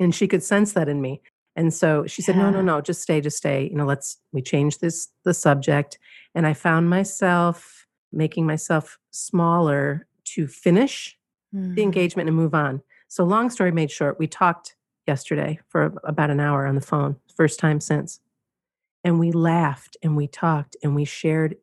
And 0.00 0.14
she 0.14 0.28
could 0.28 0.42
sense 0.42 0.72
that 0.72 0.88
in 0.88 1.00
me 1.00 1.20
and 1.58 1.74
so 1.74 2.06
she 2.06 2.22
said 2.22 2.36
no 2.36 2.48
no 2.50 2.62
no 2.62 2.80
just 2.80 3.02
stay 3.02 3.20
just 3.20 3.36
stay. 3.36 3.68
You 3.70 3.76
know 3.76 3.84
let's 3.86 4.16
we 4.32 4.40
change 4.42 4.78
this 4.78 5.08
the 5.24 5.34
subject. 5.34 5.98
And 6.34 6.46
i 6.46 6.54
found 6.54 6.88
myself 6.88 7.86
making 8.12 8.46
myself 8.46 8.98
smaller 9.10 10.06
to 10.34 10.46
finish 10.46 11.14
Mm. 11.54 11.74
the 11.76 11.82
engagement 11.82 12.28
and 12.28 12.36
move 12.36 12.54
on. 12.54 12.82
So 13.08 13.24
long 13.24 13.48
story 13.48 13.72
made 13.72 13.90
short 13.90 14.18
we 14.18 14.26
talked 14.26 14.76
yesterday 15.06 15.60
for 15.70 15.94
about 16.04 16.28
an 16.30 16.40
hour 16.40 16.66
on 16.66 16.74
the 16.74 16.82
phone 16.92 17.16
first 17.34 17.58
time 17.58 17.80
since. 17.80 18.20
And 19.02 19.18
we 19.18 19.32
laughed 19.32 19.96
and 20.02 20.14
we 20.14 20.26
talked 20.26 20.76
and 20.82 20.94
we 20.94 21.06
shared 21.06 21.56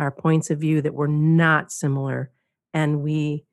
our 0.00 0.10
points 0.10 0.50
of 0.50 0.58
view 0.58 0.82
that 0.82 0.94
were 0.94 1.06
not 1.06 1.70
similar. 1.70 2.32
And 2.74 3.00
we 3.02 3.44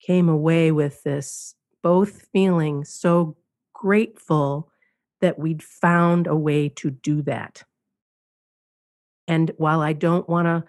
came 0.00 0.28
away 0.28 0.70
with 0.70 1.02
this 1.02 1.56
both 1.82 2.28
feeling 2.32 2.84
so 2.84 3.36
grateful 3.74 4.70
that 5.20 5.38
we'd 5.38 5.62
found 5.62 6.26
a 6.26 6.36
way 6.36 6.68
to 6.68 6.90
do 6.90 7.22
that. 7.22 7.62
And 9.26 9.50
while 9.56 9.80
i 9.80 9.92
don't 9.92 10.28
want 10.28 10.46
to 10.46 10.64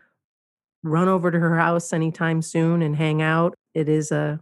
run 0.84 1.08
over 1.08 1.32
to 1.32 1.39
her 1.39 1.58
house 1.58 1.91
anytime 1.94 2.41
soon 2.41 2.82
and 2.82 2.96
hang 2.96 3.22
out 3.22 3.56
it 3.74 3.89
is 3.89 4.12
a 4.12 4.39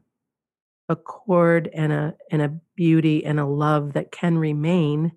a 0.90 0.96
chord 0.96 1.70
and 1.74 1.92
a 1.92 2.14
and 2.32 2.42
a 2.42 2.54
beauty 2.76 3.26
and 3.26 3.40
a 3.40 3.46
love 3.46 3.94
that 3.94 4.12
can 4.12 4.38
remain 4.38 5.14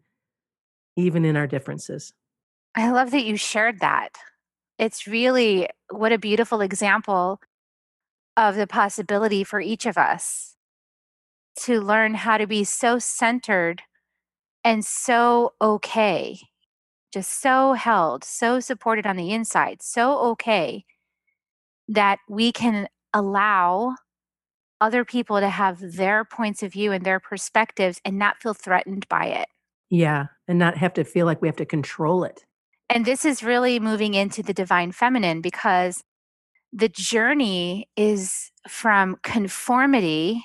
even 0.96 1.24
in 1.24 1.36
our 1.36 1.46
differences. 1.46 2.12
I 2.74 2.90
love 2.90 3.10
that 3.10 3.24
you 3.24 3.36
shared 3.36 3.80
that. 3.80 4.10
It's 4.78 5.06
really 5.06 5.68
what 5.90 6.12
a 6.12 6.18
beautiful 6.18 6.60
example 6.60 7.40
of 8.36 8.56
the 8.56 8.66
possibility 8.66 9.44
for 9.44 9.60
each 9.60 9.86
of 9.86 9.96
us 9.96 10.55
to 11.64 11.80
learn 11.80 12.14
how 12.14 12.38
to 12.38 12.46
be 12.46 12.64
so 12.64 12.98
centered 12.98 13.82
and 14.64 14.84
so 14.84 15.54
okay, 15.60 16.38
just 17.12 17.40
so 17.40 17.72
held, 17.74 18.24
so 18.24 18.60
supported 18.60 19.06
on 19.06 19.16
the 19.16 19.30
inside, 19.32 19.80
so 19.82 20.18
okay 20.32 20.84
that 21.88 22.18
we 22.28 22.50
can 22.52 22.88
allow 23.14 23.94
other 24.80 25.04
people 25.04 25.40
to 25.40 25.48
have 25.48 25.78
their 25.80 26.24
points 26.24 26.62
of 26.62 26.72
view 26.72 26.92
and 26.92 27.04
their 27.04 27.20
perspectives 27.20 28.00
and 28.04 28.18
not 28.18 28.36
feel 28.42 28.52
threatened 28.54 29.08
by 29.08 29.26
it. 29.26 29.48
yeah 29.88 30.26
and 30.48 30.58
not 30.58 30.76
have 30.76 30.92
to 30.92 31.04
feel 31.04 31.26
like 31.26 31.40
we 31.40 31.48
have 31.48 31.56
to 31.56 31.64
control 31.64 32.24
it 32.24 32.44
And 32.90 33.04
this 33.04 33.24
is 33.24 33.42
really 33.42 33.80
moving 33.80 34.14
into 34.14 34.42
the 34.42 34.52
divine 34.52 34.92
feminine 34.92 35.40
because 35.40 36.02
the 36.72 36.88
journey 36.88 37.88
is 37.96 38.50
from 38.68 39.16
conformity 39.22 40.44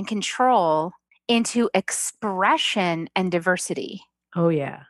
and 0.00 0.08
control 0.08 0.92
into 1.28 1.68
expression 1.74 3.08
and 3.14 3.30
diversity. 3.30 4.00
Oh, 4.34 4.48
yeah. 4.48 4.84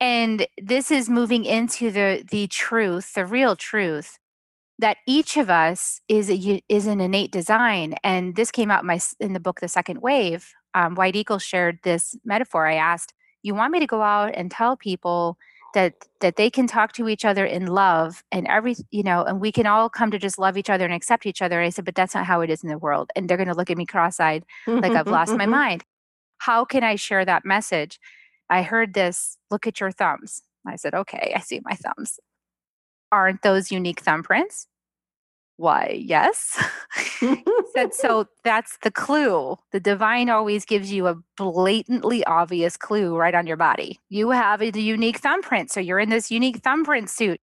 And 0.00 0.46
this 0.56 0.92
is 0.92 1.08
moving 1.08 1.44
into 1.44 1.90
the 1.90 2.24
the 2.30 2.46
truth, 2.46 3.14
the 3.14 3.26
real 3.26 3.56
truth 3.56 4.18
that 4.78 4.98
each 5.06 5.36
of 5.36 5.48
us 5.48 6.00
is 6.06 6.30
a, 6.30 6.62
is 6.68 6.86
an 6.86 7.00
innate 7.00 7.32
design. 7.32 7.94
And 8.04 8.36
this 8.36 8.52
came 8.52 8.70
out 8.70 8.82
in 8.82 8.86
my 8.86 9.00
in 9.18 9.32
the 9.32 9.40
book, 9.40 9.60
The 9.60 9.68
Second 9.68 10.00
Wave. 10.00 10.52
Um, 10.74 10.94
White 10.94 11.16
Eagle 11.16 11.38
shared 11.38 11.78
this 11.82 12.14
metaphor. 12.24 12.66
I 12.66 12.74
asked, 12.76 13.14
"You 13.42 13.54
want 13.54 13.72
me 13.72 13.80
to 13.80 13.86
go 13.86 14.02
out 14.02 14.32
and 14.34 14.50
tell 14.50 14.76
people 14.76 15.38
that 15.76 15.94
that 16.20 16.34
they 16.36 16.50
can 16.50 16.66
talk 16.66 16.92
to 16.94 17.08
each 17.08 17.24
other 17.24 17.46
in 17.46 17.66
love 17.66 18.24
and 18.32 18.48
every 18.48 18.74
you 18.90 19.04
know, 19.04 19.22
and 19.22 19.40
we 19.40 19.52
can 19.52 19.66
all 19.66 19.88
come 19.88 20.10
to 20.10 20.18
just 20.18 20.38
love 20.38 20.56
each 20.58 20.70
other 20.70 20.84
and 20.84 20.94
accept 20.94 21.26
each 21.26 21.42
other?" 21.42 21.60
And 21.60 21.66
I 21.66 21.70
said, 21.70 21.84
"But 21.84 21.94
that's 21.94 22.14
not 22.14 22.26
how 22.26 22.40
it 22.40 22.50
is 22.50 22.64
in 22.64 22.68
the 22.70 22.78
world." 22.78 23.10
And 23.14 23.28
they're 23.28 23.36
going 23.36 23.48
to 23.48 23.54
look 23.54 23.70
at 23.70 23.76
me 23.78 23.86
cross-eyed, 23.86 24.44
like 24.66 24.92
I've 24.92 25.06
lost 25.06 25.36
my 25.36 25.46
mind. 25.60 25.84
How 26.38 26.64
can 26.64 26.82
I 26.82 26.96
share 26.96 27.24
that 27.24 27.44
message? 27.44 28.00
I 28.50 28.62
heard 28.62 28.94
this, 28.94 29.38
look 29.50 29.66
at 29.66 29.80
your 29.80 29.90
thumbs. 29.90 30.42
I 30.66 30.76
said, 30.76 30.94
okay, 30.94 31.32
I 31.34 31.40
see 31.40 31.60
my 31.64 31.74
thumbs. 31.74 32.18
Aren't 33.12 33.42
those 33.42 33.70
unique 33.70 34.02
thumbprints? 34.02 34.66
Why, 35.56 35.98
yes. 36.04 36.62
said, 37.72 37.94
so 37.94 38.26
that's 38.44 38.78
the 38.82 38.90
clue. 38.90 39.56
The 39.72 39.80
divine 39.80 40.28
always 40.28 40.64
gives 40.64 40.92
you 40.92 41.06
a 41.06 41.16
blatantly 41.36 42.24
obvious 42.24 42.76
clue 42.76 43.16
right 43.16 43.34
on 43.34 43.46
your 43.46 43.56
body. 43.56 43.98
You 44.08 44.30
have 44.30 44.60
a 44.60 44.70
unique 44.78 45.18
thumbprint. 45.18 45.70
So 45.70 45.80
you're 45.80 45.98
in 45.98 46.10
this 46.10 46.30
unique 46.30 46.58
thumbprint 46.58 47.08
suit. 47.10 47.40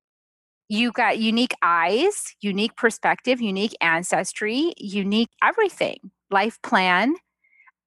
You 0.69 0.91
got 0.91 1.19
unique 1.19 1.53
eyes, 1.61 2.35
unique 2.41 2.75
perspective, 2.77 3.41
unique 3.41 3.75
ancestry, 3.81 4.73
unique 4.77 5.29
everything, 5.43 6.11
life 6.31 6.59
plan 6.61 7.15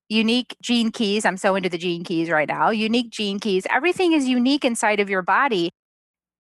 unique 0.09 0.57
gene 0.63 0.91
keys. 0.91 1.25
I'm 1.25 1.37
so 1.37 1.55
into 1.55 1.69
the 1.69 1.79
gene 1.79 2.05
keys 2.05 2.31
right 2.31 2.49
now. 2.49 2.71
Unique 2.71 3.11
gene 3.11 3.41
keys. 3.41 3.67
Everything 3.71 4.13
is 4.13 4.29
unique 4.29 4.65
inside 4.65 5.01
of 5.01 5.11
your 5.11 5.23
body 5.23 5.73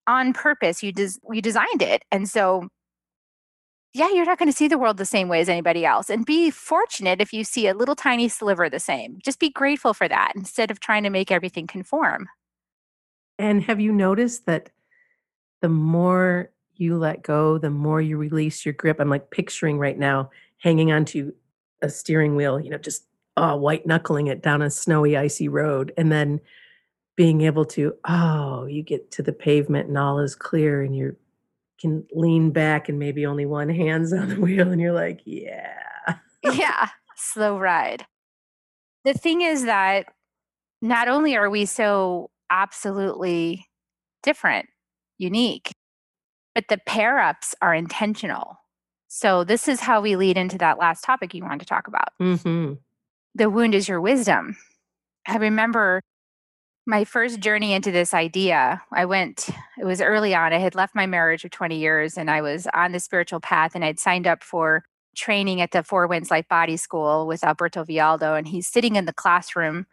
on 0.07 0.33
purpose. 0.33 0.83
You 0.83 0.93
des- 0.93 1.19
you 1.33 1.43
designed 1.43 1.83
it. 1.83 2.05
And 2.13 2.29
so 2.29 2.69
yeah, 3.97 4.11
you're 4.13 4.27
not 4.27 4.39
going 4.39 4.51
to 4.51 4.57
see 4.57 4.69
the 4.69 4.77
world 4.77 4.99
the 4.99 5.07
same 5.07 5.27
way 5.27 5.41
as 5.41 5.49
anybody 5.49 5.87
else. 5.87 6.11
And 6.11 6.27
be 6.27 6.51
fortunate 6.51 7.23
if 7.23 7.33
you 7.33 7.45
see 7.45 7.67
a 7.67 7.73
little 7.73 7.97
tiny 7.97 8.29
sliver 8.29 8.69
the 8.69 8.79
same. 8.79 9.19
Just 9.25 9.41
be 9.41 9.49
grateful 9.49 9.95
for 9.95 10.07
that 10.07 10.33
instead 10.37 10.71
of 10.71 10.81
trying 10.81 11.03
to 11.05 11.11
make 11.11 11.33
everything 11.33 11.67
conform. 11.67 12.29
And 13.39 13.63
have 13.63 13.81
you 13.81 13.93
noticed 13.93 14.45
that 14.45 14.69
the 15.63 15.71
more 15.71 16.51
you 16.75 16.99
let 16.99 17.23
go, 17.23 17.57
the 17.57 17.71
more 17.71 18.03
you 18.03 18.19
release 18.19 18.67
your 18.67 18.75
grip? 18.75 19.01
I'm 19.01 19.09
like 19.09 19.31
picturing 19.31 19.79
right 19.79 19.99
now 19.99 20.31
hanging 20.59 20.93
onto 20.93 21.33
a 21.81 21.89
steering 21.89 22.37
wheel, 22.37 22.61
you 22.61 22.69
know, 22.69 22.79
just 22.79 23.07
oh, 23.39 23.57
white 23.57 23.87
knuckling 23.87 24.27
it 24.27 24.43
down 24.43 24.61
a 24.61 24.69
snowy, 24.69 25.17
icy 25.17 25.49
road, 25.49 25.93
and 25.97 26.13
then 26.13 26.41
being 27.17 27.41
able 27.43 27.65
to, 27.65 27.95
oh, 28.07 28.67
you 28.67 28.83
get 28.83 29.11
to 29.13 29.23
the 29.23 29.33
pavement 29.33 29.89
and 29.89 29.97
all 29.97 30.19
is 30.19 30.35
clear, 30.35 30.83
and 30.83 30.95
you 30.95 31.17
can 31.81 32.07
lean 32.13 32.51
back 32.51 32.89
and 32.89 32.99
maybe 32.99 33.27
only 33.27 33.47
one 33.47 33.69
hand's 33.69 34.13
on 34.13 34.29
the 34.29 34.37
wheel, 34.41 34.71
and 34.71 34.81
you're 34.81 34.93
like, 34.93 35.21
yeah. 35.25 35.75
yeah, 36.43 36.89
slow 37.17 37.59
ride. 37.59 38.07
The 39.05 39.15
thing 39.15 39.43
is 39.43 39.65
that 39.65 40.07
not 40.83 41.09
only 41.09 41.37
are 41.37 41.51
we 41.51 41.65
so 41.65 42.31
absolutely 42.51 43.67
different, 44.23 44.67
unique, 45.19 45.73
but 46.55 46.65
the 46.69 46.79
pair 46.87 47.19
ups 47.19 47.55
are 47.63 47.75
intentional. 47.75 48.57
So, 49.09 49.45
this 49.45 49.69
is 49.69 49.81
how 49.81 50.01
we 50.01 50.17
lead 50.17 50.37
into 50.37 50.59
that 50.59 50.79
last 50.79 51.03
topic 51.03 51.33
you 51.33 51.43
wanted 51.43 51.61
to 51.61 51.67
talk 51.67 51.87
about. 51.87 52.09
Mm-hmm 52.21 52.75
the 53.37 53.51
wound 53.51 53.75
is 53.75 53.89
your 53.89 54.01
wisdom. 54.01 54.57
I 55.29 55.37
remember 55.37 56.01
my 56.87 57.05
first 57.05 57.41
journey 57.41 57.73
into 57.73 57.91
this 57.91 58.15
idea. 58.15 58.81
I 58.93 59.05
went, 59.05 59.49
it 59.79 59.85
was 59.85 60.01
early 60.01 60.35
on. 60.35 60.53
I 60.53 60.59
had 60.59 60.77
left 60.77 60.95
my 60.95 61.07
marriage 61.07 61.45
of 61.45 61.51
20 61.51 61.77
years 61.77 62.17
and 62.17 62.31
I 62.31 62.41
was 62.41 62.69
on 62.73 62.93
the 62.93 63.01
spiritual 63.01 63.41
path 63.41 63.75
and 63.75 63.85
I'd 63.85 63.99
signed 63.99 64.27
up 64.27 64.45
for 64.45 64.85
training 65.17 65.61
at 65.61 65.73
the 65.73 65.83
Four 65.83 66.07
Winds 66.07 66.31
Light 66.31 66.49
Body 66.49 66.77
School 66.77 67.27
with 67.27 67.43
Alberto 67.43 67.85
Villoldo. 67.85 68.39
And 68.39 68.47
he's 68.47 68.69
sitting 68.69 68.95
in 68.95 69.05
the 69.05 69.13
classroom 69.13 69.87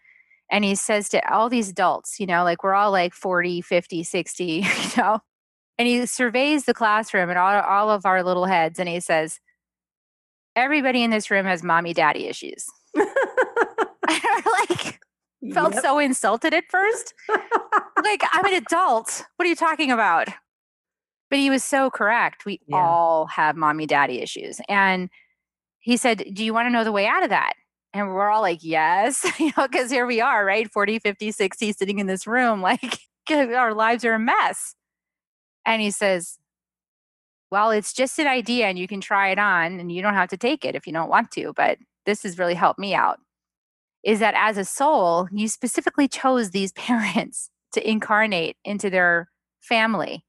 and 0.52 0.64
he 0.64 0.76
says 0.76 1.10
to 1.10 1.34
all 1.34 1.50
these 1.50 1.70
adults, 1.70 2.20
you 2.20 2.28
know, 2.28 2.44
like 2.44 2.64
we're 2.64 2.76
all 2.76 2.92
like 2.92 3.14
40, 3.14 3.62
50, 3.62 4.04
60, 4.04 4.44
you 4.54 4.64
know, 4.96 5.20
and 5.80 5.88
he 5.88 6.06
surveys 6.06 6.66
the 6.66 6.76
classroom 6.76 7.30
and 7.30 7.40
all, 7.40 7.60
all 7.62 7.90
of 7.90 8.06
our 8.06 8.22
little 8.22 8.46
heads 8.46 8.78
and 8.78 8.88
he 8.88 9.00
says, 9.00 9.40
everybody 10.56 11.02
in 11.02 11.10
this 11.10 11.32
room 11.32 11.48
has 11.48 11.64
mommy 11.64 11.94
daddy 11.94 12.28
issues. 12.28 12.68
Felt 15.52 15.74
yep. 15.74 15.84
so 15.84 16.00
insulted 16.00 16.54
at 16.54 16.66
first. 16.70 17.14
like, 18.04 18.24
I'm 18.32 18.46
an 18.46 18.54
adult. 18.54 19.26
What 19.36 19.46
are 19.46 19.50
you 19.50 19.56
talking 19.56 19.92
about? 19.92 20.30
But 21.30 21.40
he 21.40 21.50
was 21.50 21.64
so 21.64 21.90
correct. 21.90 22.46
We 22.46 22.62
yeah. 22.68 22.78
all 22.78 23.26
have 23.28 23.56
mommy 23.56 23.88
daddy 23.88 24.20
issues. 24.22 24.62
And 24.70 25.10
he 25.80 25.98
said, 25.98 26.24
Do 26.34 26.46
you 26.46 26.54
want 26.54 26.68
to 26.68 26.70
know 26.70 26.84
the 26.84 26.92
way 26.92 27.08
out 27.08 27.24
of 27.24 27.30
that? 27.30 27.54
And 27.94 28.08
we're 28.08 28.30
all 28.30 28.42
like, 28.42 28.60
Yes, 28.62 29.26
you 29.40 29.52
know, 29.58 29.68
because 29.68 29.90
here 29.90 30.06
we 30.06 30.22
are, 30.22 30.46
right? 30.46 30.72
40, 30.72 31.00
50, 31.00 31.32
60 31.32 31.72
sitting 31.74 32.00
in 32.00 32.08
this 32.08 32.28
room, 32.28 32.62
like 32.62 33.00
our 33.32 33.74
lives 33.74 34.06
are 34.06 34.14
a 34.14 34.20
mess. 34.20 34.76
And 35.66 35.82
he 35.82 35.92
says, 35.92 36.38
Well, 37.50 37.72
it's 37.72 37.94
just 37.94 38.20
an 38.20 38.28
idea 38.28 38.68
and 38.68 38.78
you 38.78 38.88
can 38.88 39.02
try 39.02 39.30
it 39.30 39.40
on 39.40 39.80
and 39.80 39.92
you 39.92 40.02
don't 40.02 40.14
have 40.14 40.30
to 40.30 40.38
take 40.38 40.64
it 40.64 40.76
if 40.76 40.86
you 40.86 40.94
don't 40.94 41.10
want 41.10 41.32
to. 41.32 41.54
But 41.56 41.80
this 42.06 42.24
has 42.24 42.38
really 42.38 42.54
helped 42.54 42.80
me 42.80 42.94
out 42.94 43.20
is 44.04 44.20
that 44.20 44.36
as 44.38 44.58
a 44.58 44.66
soul, 44.66 45.28
you 45.32 45.48
specifically 45.48 46.08
chose 46.08 46.50
these 46.52 46.72
parents 46.74 47.50
to 47.74 47.90
incarnate 47.90 48.58
into 48.64 48.90
their 48.90 49.30
family 49.62 50.26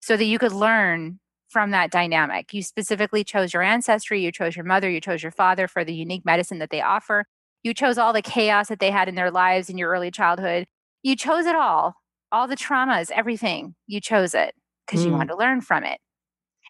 so 0.00 0.16
that 0.16 0.24
you 0.24 0.38
could 0.38 0.52
learn 0.52 1.18
from 1.48 1.70
that 1.70 1.90
dynamic. 1.90 2.52
You 2.52 2.62
specifically 2.62 3.22
chose 3.24 3.54
your 3.54 3.62
ancestry, 3.62 4.20
you 4.20 4.32
chose 4.32 4.56
your 4.56 4.64
mother, 4.64 4.90
you 4.90 5.00
chose 5.00 5.22
your 5.22 5.32
father 5.32 5.68
for 5.68 5.84
the 5.84 5.94
unique 5.94 6.24
medicine 6.24 6.58
that 6.58 6.70
they 6.70 6.82
offer. 6.82 7.24
You 7.62 7.72
chose 7.72 7.96
all 7.96 8.12
the 8.12 8.20
chaos 8.20 8.68
that 8.68 8.80
they 8.80 8.90
had 8.90 9.08
in 9.08 9.14
their 9.14 9.30
lives 9.30 9.70
in 9.70 9.78
your 9.78 9.90
early 9.90 10.10
childhood. 10.10 10.66
You 11.02 11.16
chose 11.16 11.46
it 11.46 11.54
all, 11.54 11.94
all 12.32 12.48
the 12.48 12.56
traumas, 12.56 13.10
everything. 13.12 13.76
You 13.86 14.00
chose 14.00 14.34
it 14.34 14.54
because 14.86 15.02
mm. 15.02 15.06
you 15.06 15.12
wanted 15.12 15.28
to 15.28 15.36
learn 15.36 15.60
from 15.60 15.84
it 15.84 15.98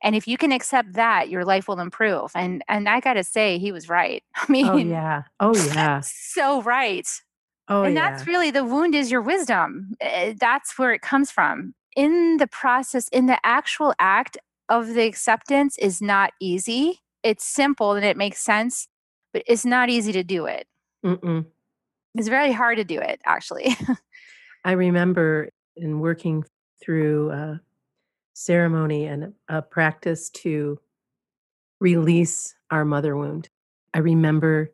and 0.05 0.15
if 0.15 0.29
you 0.29 0.37
can 0.37 0.53
accept 0.53 0.93
that 0.93 1.31
your 1.31 1.45
life 1.45 1.67
will 1.67 1.81
improve. 1.81 2.31
And 2.35 2.63
and 2.69 2.89
i 2.89 3.01
gotta 3.01 3.25
say 3.25 3.59
he 3.59 3.73
was 3.73 3.89
right. 3.89 4.23
I 4.37 4.45
oh, 4.49 4.53
mean 4.53 4.69
oh 4.69 4.77
yeah. 4.77 5.23
Oh 5.41 5.57
yeah. 5.57 6.01
so 6.05 6.63
right. 6.63 7.09
Oh 7.69 7.83
and 7.83 7.95
yeah. 7.95 8.11
that's 8.11 8.27
really 8.27 8.51
the 8.51 8.65
wound 8.65 8.95
is 8.95 9.11
your 9.11 9.23
wisdom. 9.23 9.95
Eh, 10.01 10.35
that's 10.39 10.79
where 10.79 10.93
it 10.93 11.01
comes 11.01 11.31
from. 11.33 11.75
In 11.97 12.37
the 12.37 12.47
process 12.47 13.09
in 13.09 13.27
the 13.27 13.39
actual 13.45 13.95
act 13.99 14.37
of 14.69 14.89
the 14.89 15.07
acceptance 15.07 15.79
is 15.79 16.01
not 16.01 16.33
easy. 16.41 17.01
It's 17.23 17.45
simple 17.45 17.93
and 17.93 18.05
it 18.05 18.17
makes 18.17 18.41
sense 18.41 18.87
but 19.33 19.43
it's 19.49 19.65
not 19.65 19.91
easy 19.91 20.13
to 20.13 20.23
do 20.23 20.47
it. 20.47 20.69
Mm-mm. 21.05 21.45
it's 22.15 22.29
very 22.29 22.53
hard 22.53 22.79
to 22.79 22.85
do 22.85 22.99
it 22.99 23.21
actually. 23.27 23.77
I 24.65 24.73
remember 24.73 25.51
in 25.77 26.01
working 26.01 26.45
through 26.83 27.31
uh, 27.31 27.57
ceremony 28.35 29.07
and 29.07 29.33
a 29.49 29.63
practice 29.63 30.29
to 30.29 30.79
release 31.81 32.55
our 32.71 32.85
mother 32.85 33.17
wound. 33.17 33.49
I 33.95 33.99
remember 33.99 34.73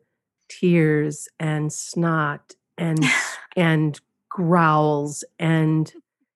tears 0.49 1.29
and 1.39 1.71
snot 1.71 2.55
and 2.77 2.99
and 3.55 3.99
growls 4.29 5.23
and 5.39 5.91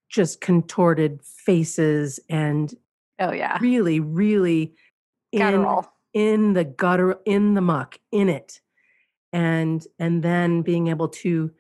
just 0.10 0.40
contorted 0.40 1.22
faces 1.24 2.20
and 2.30 2.74
oh 3.20 3.34
yeah. 3.34 3.58
really 3.60 4.00
really 4.00 4.74
in, 5.32 5.66
in 6.14 6.54
the 6.54 6.64
gutter 6.64 7.18
in 7.26 7.56
the 7.56 7.62
muck 7.62 8.00
in 8.12 8.30
it. 8.30 8.62
And 9.34 9.86
and 10.00 10.24
then 10.24 10.62
being 10.62 10.88
able 10.88 11.10
to 11.10 11.52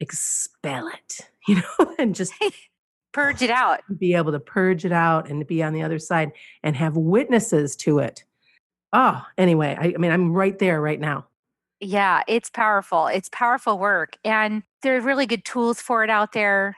expel 0.00 0.88
it 0.88 1.20
you 1.48 1.54
know 1.56 1.94
and 1.98 2.14
just 2.14 2.34
purge 3.16 3.40
it 3.40 3.50
out. 3.50 3.80
Be 3.98 4.14
able 4.14 4.32
to 4.32 4.38
purge 4.38 4.84
it 4.84 4.92
out 4.92 5.30
and 5.30 5.46
be 5.46 5.62
on 5.62 5.72
the 5.72 5.82
other 5.82 5.98
side 5.98 6.32
and 6.62 6.76
have 6.76 6.96
witnesses 6.96 7.74
to 7.76 7.98
it. 7.98 8.24
Oh, 8.92 9.22
anyway, 9.38 9.74
I, 9.78 9.94
I 9.94 9.98
mean, 9.98 10.12
I'm 10.12 10.32
right 10.32 10.58
there 10.58 10.80
right 10.80 11.00
now. 11.00 11.26
Yeah, 11.80 12.22
it's 12.28 12.50
powerful. 12.50 13.06
It's 13.06 13.30
powerful 13.30 13.78
work. 13.78 14.16
And 14.24 14.62
there 14.82 14.96
are 14.96 15.00
really 15.00 15.26
good 15.26 15.44
tools 15.44 15.80
for 15.80 16.04
it 16.04 16.10
out 16.10 16.32
there. 16.32 16.76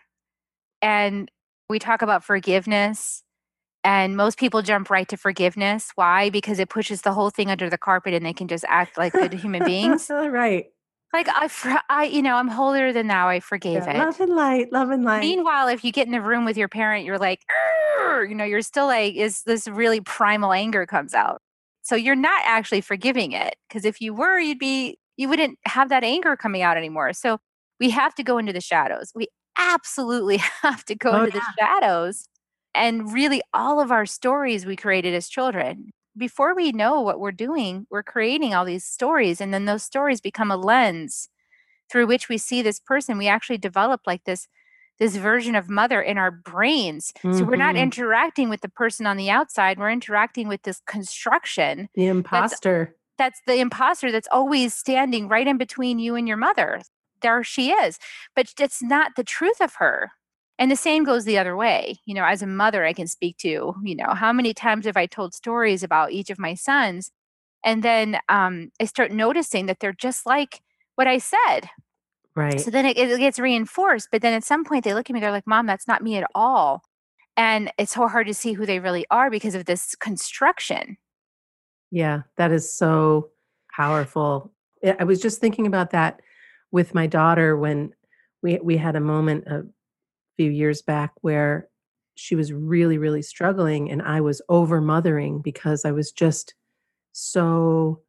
And 0.81 1.31
we 1.69 1.81
talk 1.81 2.03
about 2.03 2.25
forgiveness. 2.25 3.25
And 3.85 4.17
most 4.17 4.39
people 4.39 4.63
jump 4.63 4.91
right 4.91 5.09
to 5.09 5.17
forgiveness. 5.17 5.91
Why? 5.95 6.31
Because 6.31 6.59
it 6.59 6.69
pushes 6.69 7.03
the 7.03 7.13
whole 7.13 7.31
thing 7.31 7.51
under 7.51 7.69
the 7.69 7.79
carpet 7.79 8.15
and 8.15 8.25
they 8.25 8.33
can 8.33 8.49
just 8.49 8.65
act 8.69 8.97
like 8.97 9.13
good 9.13 9.33
human 9.33 9.65
beings. 9.65 10.09
right. 10.11 10.67
Like 11.13 11.29
I, 11.31 11.49
I, 11.89 12.05
you 12.05 12.23
know, 12.23 12.37
I'm 12.37 12.49
holier 12.49 12.93
than 12.93 13.07
thou. 13.07 13.29
I 13.29 13.41
forgave 13.41 13.85
yeah, 13.85 13.93
it. 13.93 13.99
Love 13.99 14.21
and 14.21 14.35
light, 14.35 14.73
love 14.73 14.91
and 14.91 15.05
light. 15.05 15.21
Meanwhile, 15.23 15.69
if 15.69 15.85
you 15.85 15.91
get 15.93 16.07
in 16.07 16.13
the 16.13 16.21
room 16.21 16.45
with 16.45 16.57
your 16.57 16.69
parent, 16.69 17.05
you're 17.05 17.19
like, 17.19 17.41
you 18.29 18.35
know, 18.35 18.45
you're 18.45 18.63
still 18.63 18.87
like, 18.87 19.15
is 19.15 19.43
this 19.45 19.67
really 19.67 20.01
primal 20.01 20.53
anger 20.53 20.87
comes 20.87 21.15
out? 21.15 21.41
So 21.83 21.97
you're 21.97 22.15
not 22.15 22.43
actually 22.45 22.83
forgiving 22.83 23.33
it 23.33 23.57
because 23.69 23.85
if 23.85 24.01
you 24.01 24.13
were, 24.15 24.39
you'd 24.39 24.59
be 24.59 24.99
you 25.17 25.29
wouldn't 25.29 25.59
have 25.65 25.89
that 25.89 26.05
anger 26.05 26.37
coming 26.37 26.63
out 26.63 26.77
anymore. 26.77 27.13
So 27.13 27.39
we 27.81 27.91
have 27.91 28.15
to 28.17 28.23
go 28.23 28.39
into 28.39 28.53
the 28.53 28.61
shadows. 28.61 29.11
We 29.15 29.29
absolutely 29.59 30.37
have 30.63 30.85
to 30.87 30.95
go 30.95 31.15
Oh, 31.15 31.25
into 31.25 31.31
the 31.33 31.43
shadows 31.59 32.29
and 32.75 33.13
really 33.13 33.43
all 33.55 33.81
of 33.81 33.91
our 33.91 34.07
stories 34.07 34.67
we 34.67 34.77
created 34.77 35.15
as 35.15 35.29
children. 35.29 35.91
Before 36.19 36.55
we 36.57 36.73
know 36.73 37.01
what 37.01 37.21
we're 37.21 37.33
doing, 37.33 37.87
we're 37.91 38.03
creating 38.05 38.55
all 38.55 38.67
these 38.67 38.85
stories, 38.85 39.41
and 39.41 39.55
then 39.55 39.67
those 39.67 39.85
stories 39.85 40.21
become 40.21 40.51
a 40.51 40.57
lens 40.59 41.31
through 41.91 42.07
which 42.07 42.29
we 42.29 42.39
see 42.39 42.63
this 42.63 42.81
person. 42.81 43.19
We 43.19 43.29
actually 43.29 43.59
develop 43.59 44.03
like 44.07 44.25
this 44.25 44.49
this 44.99 45.17
version 45.17 45.55
of 45.57 45.71
mother 45.71 46.03
in 46.03 46.19
our 46.19 46.31
brains. 46.31 47.13
So 47.31 47.47
we're 47.47 47.57
not 47.57 47.77
Mhm. 47.77 47.79
interacting 47.79 48.49
with 48.51 48.63
the 48.63 48.69
person 48.71 49.07
on 49.07 49.17
the 49.17 49.31
outside. 49.31 49.79
We're 49.79 49.91
interacting 49.91 50.49
with 50.49 50.63
this 50.63 50.81
construction 50.87 51.89
The 51.95 52.07
that's 52.33 52.55
imposter. 52.55 52.97
that's 53.19 53.41
the 53.47 53.57
imposter 53.61 54.13
that's 54.13 54.29
always 54.33 54.75
standing 54.75 55.29
right 55.29 55.47
in 55.49 55.59
between 55.59 55.99
you 55.99 56.17
and 56.17 56.29
your 56.29 56.37
mother. 56.39 56.83
There 57.23 57.45
she 57.45 57.73
is. 57.73 57.99
But 58.37 58.53
it's 58.61 58.83
not 58.83 59.17
the 59.17 59.25
truth 59.25 59.61
of 59.61 59.77
her. 59.77 60.13
And 60.59 60.71
the 60.71 60.77
same 60.77 61.05
goes 61.05 61.25
the 61.25 61.39
other 61.39 61.57
way. 61.57 62.01
You 62.05 62.15
know, 62.15 62.25
as 62.25 62.43
a 62.43 62.47
mother, 62.47 62.85
I 62.85 62.93
can 62.93 63.07
speak 63.07 63.37
to, 63.39 63.75
you 63.83 63.95
know, 63.95 64.13
how 64.15 64.33
many 64.33 64.53
times 64.53 64.87
have 64.87 64.97
I 64.97 65.07
told 65.07 65.35
stories 65.35 65.83
about 65.83 66.13
each 66.13 66.31
of 66.31 66.39
my 66.39 66.55
sons? 66.55 67.13
And 67.65 67.83
then 67.83 68.19
um, 68.29 68.71
I 68.81 68.85
start 68.87 69.13
noticing 69.13 69.67
that 69.67 69.79
they're 69.81 69.93
just 69.93 70.27
like 70.27 70.61
what 70.97 71.07
I 71.07 71.19
said. 71.19 71.71
Right. 72.35 72.61
So 72.61 72.71
then 72.71 72.87
it, 72.87 72.97
it 72.97 73.19
gets 73.19 73.39
reinforced. 73.39 74.09
But 74.11 74.23
then 74.23 74.33
at 74.33 74.45
some 74.45 74.65
point 74.65 74.85
they 74.85 74.95
look 74.95 75.09
at 75.09 75.15
me, 75.15 75.21
they're 75.21 75.31
like, 75.31 75.47
Mom, 75.47 75.67
that's 75.67 75.89
not 75.89 76.03
me 76.03 76.17
at 76.17 76.29
all. 76.35 76.83
And 77.37 77.73
it's 77.79 77.95
so 77.95 78.09
hard 78.09 78.27
to 78.27 78.35
see 78.35 78.53
who 78.53 78.67
they 78.67 78.81
really 78.81 79.07
are 79.11 79.31
because 79.31 79.55
of 79.55 79.65
this 79.65 79.95
construction. 79.95 80.97
Yeah, 81.91 82.23
that 82.37 82.51
is 82.51 82.71
so 82.71 83.31
powerful. 83.75 84.53
I 84.99 85.05
was 85.05 85.21
just 85.21 85.41
thinking 85.41 85.67
about 85.67 85.91
that 85.91 86.21
with 86.73 86.95
my 86.95 87.07
daughter 87.07 87.57
when 87.57 87.95
we 88.43 88.59
we 88.63 88.77
had 88.77 88.95
a 88.95 89.01
moment 89.01 89.47
a 89.47 89.65
few 90.39 90.51
years 90.51 90.81
back 90.81 91.13
where 91.21 91.69
she 92.15 92.35
was 92.35 92.53
really, 92.53 92.97
really 92.97 93.23
struggling 93.23 93.91
and 93.91 94.01
I 94.01 94.21
was 94.21 94.41
over 94.49 94.81
mothering 94.81 95.41
because 95.43 95.85
I 95.85 95.93
was 95.93 96.13
just 96.13 96.55
so 97.13 98.01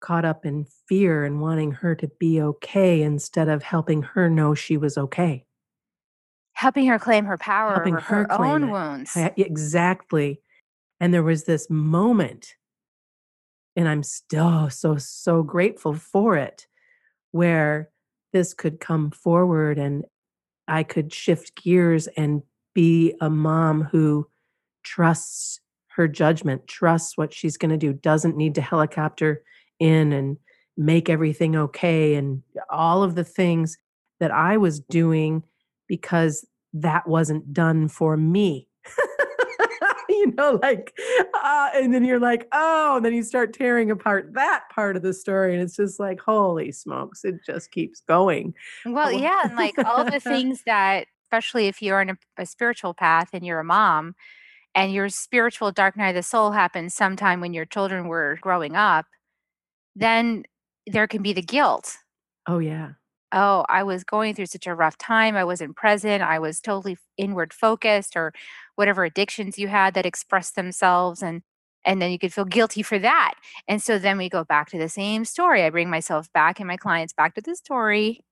caught 0.00 0.26
up 0.26 0.44
in 0.44 0.66
fear 0.86 1.24
and 1.24 1.40
wanting 1.40 1.72
her 1.72 1.94
to 1.96 2.08
be 2.20 2.40
okay 2.40 3.02
instead 3.02 3.48
of 3.48 3.62
helping 3.62 4.02
her 4.02 4.28
know 4.28 4.54
she 4.54 4.76
was 4.76 4.98
okay. 4.98 5.46
Helping 6.52 6.86
her 6.86 6.98
claim 6.98 7.24
her 7.24 7.38
power 7.38 7.74
Helping 7.74 7.94
over 7.94 8.02
her 8.02 8.26
her 8.28 8.32
own 8.32 8.64
it. 8.64 8.70
wounds. 8.70 9.16
Exactly. 9.36 10.40
And 11.00 11.12
there 11.12 11.22
was 11.22 11.44
this 11.44 11.68
moment, 11.68 12.54
and 13.74 13.88
I'm 13.88 14.02
still 14.02 14.70
so, 14.70 14.96
so 14.96 15.42
grateful 15.42 15.94
for 15.94 16.36
it, 16.36 16.66
where 17.32 17.90
this 18.32 18.54
could 18.54 18.80
come 18.80 19.10
forward 19.10 19.78
and 19.78 20.06
I 20.68 20.82
could 20.82 21.12
shift 21.12 21.62
gears 21.62 22.06
and 22.16 22.42
be 22.74 23.14
a 23.20 23.30
mom 23.30 23.82
who 23.82 24.28
trusts 24.82 25.60
her 25.88 26.06
judgment, 26.06 26.66
trusts 26.66 27.16
what 27.16 27.32
she's 27.32 27.56
going 27.56 27.70
to 27.70 27.76
do, 27.76 27.92
doesn't 27.92 28.36
need 28.36 28.54
to 28.56 28.60
helicopter 28.60 29.42
in 29.78 30.12
and 30.12 30.36
make 30.76 31.08
everything 31.08 31.56
okay, 31.56 32.14
and 32.14 32.42
all 32.70 33.02
of 33.02 33.14
the 33.14 33.24
things 33.24 33.78
that 34.20 34.30
I 34.30 34.56
was 34.58 34.80
doing 34.80 35.42
because 35.88 36.46
that 36.74 37.08
wasn't 37.08 37.52
done 37.52 37.88
for 37.88 38.16
me. 38.16 38.68
you 40.26 40.34
know, 40.36 40.58
like, 40.62 40.96
uh, 41.34 41.70
and 41.74 41.94
then 41.94 42.04
you're 42.04 42.20
like, 42.20 42.48
oh, 42.52 42.96
and 42.96 43.04
then 43.04 43.14
you 43.14 43.22
start 43.22 43.52
tearing 43.52 43.90
apart 43.90 44.32
that 44.34 44.64
part 44.74 44.96
of 44.96 45.02
the 45.02 45.14
story, 45.14 45.54
and 45.54 45.62
it's 45.62 45.76
just 45.76 46.00
like, 46.00 46.20
holy 46.20 46.72
smokes, 46.72 47.24
it 47.24 47.36
just 47.44 47.70
keeps 47.70 48.00
going. 48.00 48.54
Well, 48.84 49.12
yeah, 49.12 49.42
and 49.44 49.56
like 49.56 49.78
all 49.78 50.04
the 50.04 50.20
things 50.20 50.62
that, 50.66 51.06
especially 51.24 51.66
if 51.66 51.82
you're 51.82 52.00
on 52.00 52.10
a, 52.10 52.16
a 52.38 52.46
spiritual 52.46 52.94
path 52.94 53.30
and 53.32 53.44
you're 53.44 53.60
a 53.60 53.64
mom, 53.64 54.14
and 54.74 54.92
your 54.92 55.08
spiritual 55.08 55.72
dark 55.72 55.96
night 55.96 56.10
of 56.10 56.16
the 56.16 56.22
soul 56.22 56.52
happens 56.52 56.94
sometime 56.94 57.40
when 57.40 57.54
your 57.54 57.64
children 57.64 58.08
were 58.08 58.38
growing 58.42 58.76
up, 58.76 59.06
then 59.94 60.44
there 60.86 61.06
can 61.06 61.22
be 61.22 61.32
the 61.32 61.42
guilt. 61.42 61.96
oh 62.46 62.58
yeah, 62.58 62.90
Oh, 63.32 63.64
I 63.68 63.82
was 63.82 64.04
going 64.04 64.34
through 64.34 64.46
such 64.46 64.66
a 64.66 64.74
rough 64.74 64.96
time. 64.98 65.36
I 65.36 65.44
wasn't 65.44 65.76
present. 65.76 66.22
I 66.22 66.38
was 66.38 66.60
totally 66.60 66.96
inward 67.18 67.52
focused, 67.52 68.16
or 68.16 68.32
whatever 68.76 69.04
addictions 69.04 69.58
you 69.58 69.68
had 69.68 69.94
that 69.94 70.06
expressed 70.06 70.54
themselves, 70.56 71.22
and 71.22 71.42
and 71.84 72.00
then 72.02 72.10
you 72.12 72.18
could 72.18 72.32
feel 72.32 72.44
guilty 72.44 72.82
for 72.82 72.98
that. 72.98 73.34
And 73.68 73.82
so 73.82 73.98
then 73.98 74.18
we 74.18 74.28
go 74.28 74.44
back 74.44 74.70
to 74.70 74.78
the 74.78 74.88
same 74.88 75.24
story. 75.24 75.62
I 75.62 75.70
bring 75.70 75.88
myself 75.90 76.32
back 76.32 76.58
and 76.60 76.66
my 76.68 76.76
clients 76.76 77.12
back 77.12 77.34
to 77.36 77.40
the 77.40 77.54
story 77.56 78.22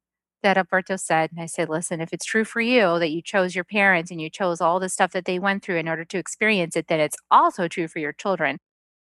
that 0.42 0.56
Alberto 0.58 0.96
said. 0.96 1.30
And 1.32 1.40
I 1.40 1.46
said, 1.46 1.68
listen, 1.68 2.00
if 2.00 2.12
it's 2.12 2.24
true 2.26 2.44
for 2.44 2.60
you 2.60 2.98
that 2.98 3.10
you 3.10 3.22
chose 3.22 3.54
your 3.54 3.64
parents 3.64 4.10
and 4.10 4.20
you 4.20 4.28
chose 4.30 4.60
all 4.60 4.80
the 4.80 4.88
stuff 4.88 5.12
that 5.12 5.24
they 5.24 5.38
went 5.38 5.62
through 5.64 5.76
in 5.78 5.88
order 5.88 6.04
to 6.04 6.18
experience 6.18 6.76
it, 6.76 6.88
then 6.88 7.00
it's 7.00 7.16
also 7.30 7.68
true 7.68 7.88
for 7.88 8.00
your 8.00 8.12
children. 8.12 8.58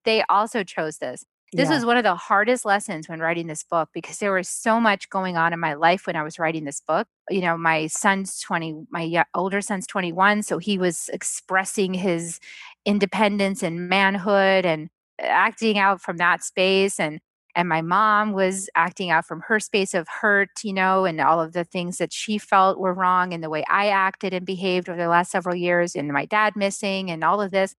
They 0.06 0.23
also 0.30 0.63
chose 0.63 0.97
this. 1.00 1.26
This 1.54 1.70
yeah, 1.70 1.76
was 1.76 1.86
one 1.86 1.96
of 1.96 2.04
the 2.04 2.16
hardest 2.16 2.66
lessons 2.66 3.08
when 3.08 3.22
writing 3.22 3.48
this 3.48 3.64
book 3.64 3.90
because 3.94 4.18
there 4.18 4.34
was 4.34 4.50
so 4.50 4.82
much 4.82 5.10
going 5.10 5.38
on 5.38 5.54
in 5.54 5.60
my 5.62 5.76
life 5.76 6.06
when 6.06 6.18
I 6.18 6.24
was 6.24 6.38
writing 6.38 6.66
this 6.66 6.82
book. 6.82 7.08
You 7.30 7.40
know, 7.40 7.58
my 7.58 7.88
son's 7.88 8.42
20, 8.42 8.88
my 8.92 9.24
older 9.34 9.62
son's 9.62 9.88
21. 9.88 10.44
So 10.44 10.58
he 10.58 10.78
was 10.78 11.10
expressing 11.14 11.94
his 11.94 12.40
independence 12.86 13.64
and 13.64 13.88
manhood 13.88 14.66
and 14.66 14.90
acting 15.22 15.78
out 15.78 16.02
from 16.02 16.18
that 16.18 16.44
space. 16.44 17.00
And 17.00 17.20
and 17.56 17.70
my 17.70 17.82
mom 17.82 18.34
was 18.34 18.70
acting 18.76 19.10
out 19.10 19.26
from 19.26 19.42
her 19.48 19.60
space 19.60 19.96
of 19.96 20.08
hurt, 20.08 20.50
you 20.64 20.74
know, 20.74 21.06
and 21.06 21.20
all 21.20 21.42
of 21.42 21.54
the 21.54 21.64
things 21.64 21.98
that 21.98 22.14
she 22.14 22.38
felt 22.38 22.78
were 22.78 22.94
wrong 22.94 23.34
and 23.34 23.44
the 23.44 23.50
way 23.50 23.64
I 23.68 23.88
acted 23.88 24.34
and 24.34 24.46
behaved 24.46 24.90
over 24.90 24.98
the 25.02 25.08
last 25.08 25.32
several 25.32 25.56
years, 25.56 25.96
and 25.96 26.10
my 26.14 26.26
dad 26.26 26.56
missing 26.56 27.10
and 27.10 27.24
all 27.24 27.42
of 27.42 27.52
this 27.52 27.74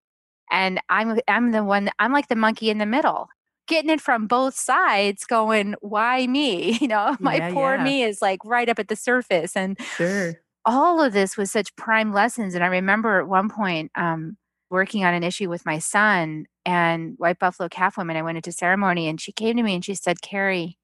and 0.51 0.81
I'm 0.89 1.19
I'm 1.29 1.53
the 1.53 1.65
one 1.65 1.91
I'm 1.99 2.13
like 2.13 2.29
the 2.29 2.37
monkey 2.37 2.71
in 2.71 2.79
the 2.79 2.87
middle, 2.87 3.29
getting 3.69 3.91
it 3.91 4.01
from 4.01 4.27
both 4.27 4.55
sides 4.55 5.25
going, 5.27 5.75
"Why 5.81 6.27
me?" 6.27 6.73
You 6.81 6.89
know, 6.89 7.17
my 7.21 7.39
yeah, 7.39 7.51
poor 7.53 7.77
yeah, 7.77 7.85
me 7.85 8.03
is 8.03 8.23
like 8.23 8.41
right 8.45 8.69
up 8.69 8.79
at 8.79 8.89
the 8.89 8.97
surface 8.97 9.57
and 9.57 9.79
sure. 9.97 10.41
all 10.65 11.03
of 11.03 11.13
this 11.13 11.37
was 11.37 11.51
such 11.51 11.75
prime 11.77 12.13
lessons 12.13 12.55
and 12.55 12.65
I 12.65 12.69
remember 12.69 13.21
at 13.21 13.29
one 13.29 13.49
point 13.49 13.91
um 13.95 14.37
working 14.71 15.05
on 15.05 15.15
an 15.15 15.23
issue 15.25 15.49
with 15.49 15.65
my 15.67 15.79
son 15.79 16.47
and 16.67 17.15
White 17.19 17.39
Buffalo 17.39 17.69
Calf 17.69 17.97
Women 17.97 18.17
I 18.17 18.23
went 18.23 18.39
into 18.39 18.53
ceremony 18.53 19.09
and 19.09 19.21
she 19.21 19.33
came 19.33 19.57
to 19.57 19.63
me 19.63 19.75
and 19.75 19.85
she 19.85 19.95
said, 19.95 20.23
"Carrie, 20.23 20.79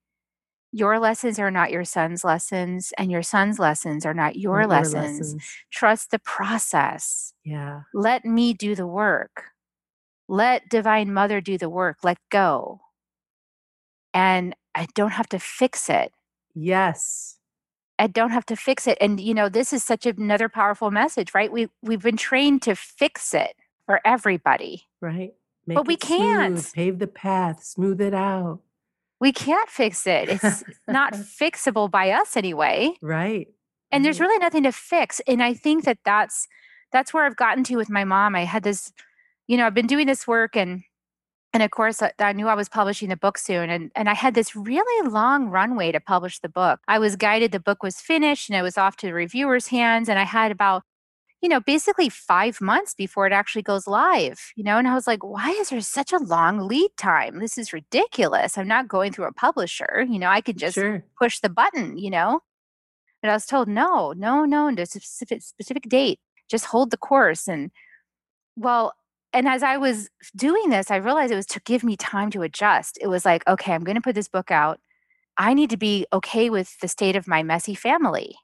your 0.71 0.99
lessons 0.99 1.39
are 1.39 1.51
not 1.51 1.71
your 1.71 1.85
son's 1.85 2.23
lessons 2.23 2.93
and 2.97 3.11
your 3.11 3.23
son's 3.23 3.59
lessons 3.59 4.05
are 4.05 4.13
not 4.13 4.35
your 4.37 4.61
your 4.61 4.67
lessons. 4.67 5.19
lessons. 5.21 5.43
Trust 5.71 6.11
the 6.11 6.19
process. 6.19 7.33
Yeah, 7.45 7.81
Let 7.93 8.25
me 8.25 8.53
do 8.53 8.75
the 8.75 8.87
work." 8.87 9.54
Let 10.27 10.69
Divine 10.69 11.13
Mother 11.13 11.39
do 11.41 11.57
the 11.57 11.69
work, 11.69 11.97
let 12.03 12.17
go, 12.31 12.81
and 14.13 14.55
I 14.73 14.87
don't 14.95 15.11
have 15.11 15.29
to 15.29 15.39
fix 15.39 15.89
it. 15.89 16.11
yes, 16.55 17.37
I 17.97 18.07
don't 18.07 18.31
have 18.31 18.45
to 18.47 18.55
fix 18.55 18.87
it, 18.87 18.97
and, 18.99 19.19
you 19.19 19.33
know, 19.33 19.47
this 19.49 19.71
is 19.71 19.83
such 19.83 20.05
another 20.05 20.49
powerful 20.49 20.91
message, 20.91 21.33
right? 21.33 21.51
We 21.51 21.69
we've 21.81 22.01
been 22.01 22.17
trained 22.17 22.61
to 22.63 22.75
fix 22.75 23.33
it 23.33 23.55
for 23.85 24.01
everybody, 24.03 24.83
right. 24.99 25.33
but 25.67 25.87
we 25.87 25.95
can't. 25.95 26.71
pave 26.73 26.99
the 26.99 27.07
path, 27.07 27.63
smooth 27.63 28.01
it 28.01 28.13
out. 28.13 28.61
We 29.21 29.31
can't 29.31 29.69
fix 29.69 30.05
it. 30.05 30.27
It's 30.29 30.63
not 30.87 31.13
fixable 31.13 31.89
by 31.89 32.11
us 32.11 32.35
anyway, 32.35 32.93
right, 33.01 33.47
and 33.91 34.03
there's 34.03 34.19
really 34.19 34.39
nothing 34.39 34.63
to 34.63 34.71
fix, 34.71 35.21
and 35.27 35.41
I 35.41 35.53
think 35.53 35.85
that 35.85 35.99
that's 36.03 36.47
that's 36.91 37.13
where 37.13 37.25
I've 37.25 37.35
gotten 37.35 37.63
to 37.65 37.77
with 37.77 37.89
my 37.89 38.03
mom. 38.03 38.35
I 38.35 38.43
had 38.43 38.63
this 38.63 38.91
you 39.47 39.57
know, 39.57 39.65
I've 39.67 39.73
been 39.73 39.87
doing 39.87 40.07
this 40.07 40.27
work 40.27 40.55
and 40.55 40.83
And 41.53 41.63
of 41.63 41.71
course, 41.71 42.01
I 42.19 42.33
knew 42.33 42.47
I 42.49 42.55
was 42.55 42.69
publishing 42.69 43.09
the 43.09 43.17
book 43.17 43.37
soon, 43.39 43.69
and 43.71 43.91
and 43.95 44.09
I 44.09 44.15
had 44.15 44.35
this 44.35 44.55
really 44.55 45.09
long 45.09 45.49
runway 45.49 45.91
to 45.93 45.99
publish 46.01 46.39
the 46.41 46.49
book. 46.49 46.79
I 46.87 46.99
was 46.99 47.15
guided 47.17 47.51
the 47.53 47.59
book 47.61 47.83
was 47.83 48.01
finished, 48.01 48.49
and 48.49 48.57
it 48.59 48.63
was 48.63 48.77
off 48.77 48.97
to 48.97 49.07
the 49.07 49.13
reviewers' 49.15 49.67
hands, 49.69 50.09
and 50.09 50.19
I 50.19 50.25
had 50.25 50.51
about, 50.51 50.83
you 51.41 51.49
know, 51.49 51.61
basically 51.61 52.09
5 52.09 52.61
months 52.61 52.93
before 52.95 53.27
it 53.27 53.33
actually 53.33 53.63
goes 53.63 53.87
live, 53.87 54.39
you 54.57 54.63
know, 54.63 54.77
and 54.79 54.87
I 54.87 54.95
was 54.95 55.07
like, 55.07 55.23
"Why 55.23 55.51
is 55.51 55.69
there 55.69 55.81
such 55.81 56.13
a 56.13 56.17
long 56.19 56.59
lead 56.67 56.91
time? 56.97 57.39
This 57.39 57.57
is 57.57 57.73
ridiculous. 57.73 58.57
I'm 58.57 58.67
not 58.69 58.87
going 58.89 59.11
through 59.13 59.25
a 59.27 59.33
publisher, 59.33 60.05
you 60.09 60.19
know, 60.19 60.29
I 60.29 60.41
could 60.41 60.57
just 60.57 60.79
Sure. 60.79 61.03
push 61.19 61.39
the 61.41 61.49
button, 61.49 61.97
you 61.97 62.09
know?" 62.11 62.41
But 63.21 63.29
I 63.31 63.33
was 63.33 63.45
told, 63.45 63.67
"No, 63.67 64.13
no, 64.13 64.45
no, 64.45 64.67
and 64.67 64.79
a 64.79 64.85
specific 64.85 65.41
specific 65.43 65.83
date. 65.89 66.19
Just 66.49 66.65
hold 66.67 66.91
the 66.91 66.97
course." 66.97 67.47
And 67.47 67.71
well, 68.55 68.93
and 69.35 69.47
as 69.47 69.61
I 69.61 69.77
was 69.77 70.09
doing 70.35 70.69
this, 70.69 70.89
I 70.89 70.95
realized 70.95 71.31
it 71.31 71.35
was 71.35 71.45
to 71.47 71.59
give 71.65 71.83
me 71.83 71.95
time 71.97 72.31
to 72.31 72.41
adjust. 72.41 72.97
It 73.01 73.07
was 73.07 73.25
like, 73.25 73.47
okay, 73.47 73.73
I'm 73.73 73.83
going 73.83 73.95
to 73.95 74.01
put 74.01 74.15
this 74.15 74.29
book 74.29 74.49
out. 74.49 74.79
I 75.37 75.53
need 75.53 75.69
to 75.71 75.77
be 75.77 76.07
okay 76.13 76.49
with 76.49 76.79
the 76.79 76.87
state 76.87 77.15
of 77.17 77.27
my 77.27 77.43
messy 77.43 77.75
family, 77.75 78.35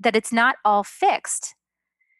that 0.00 0.16
it's 0.16 0.32
not 0.32 0.56
all 0.64 0.82
fixed. 0.82 1.54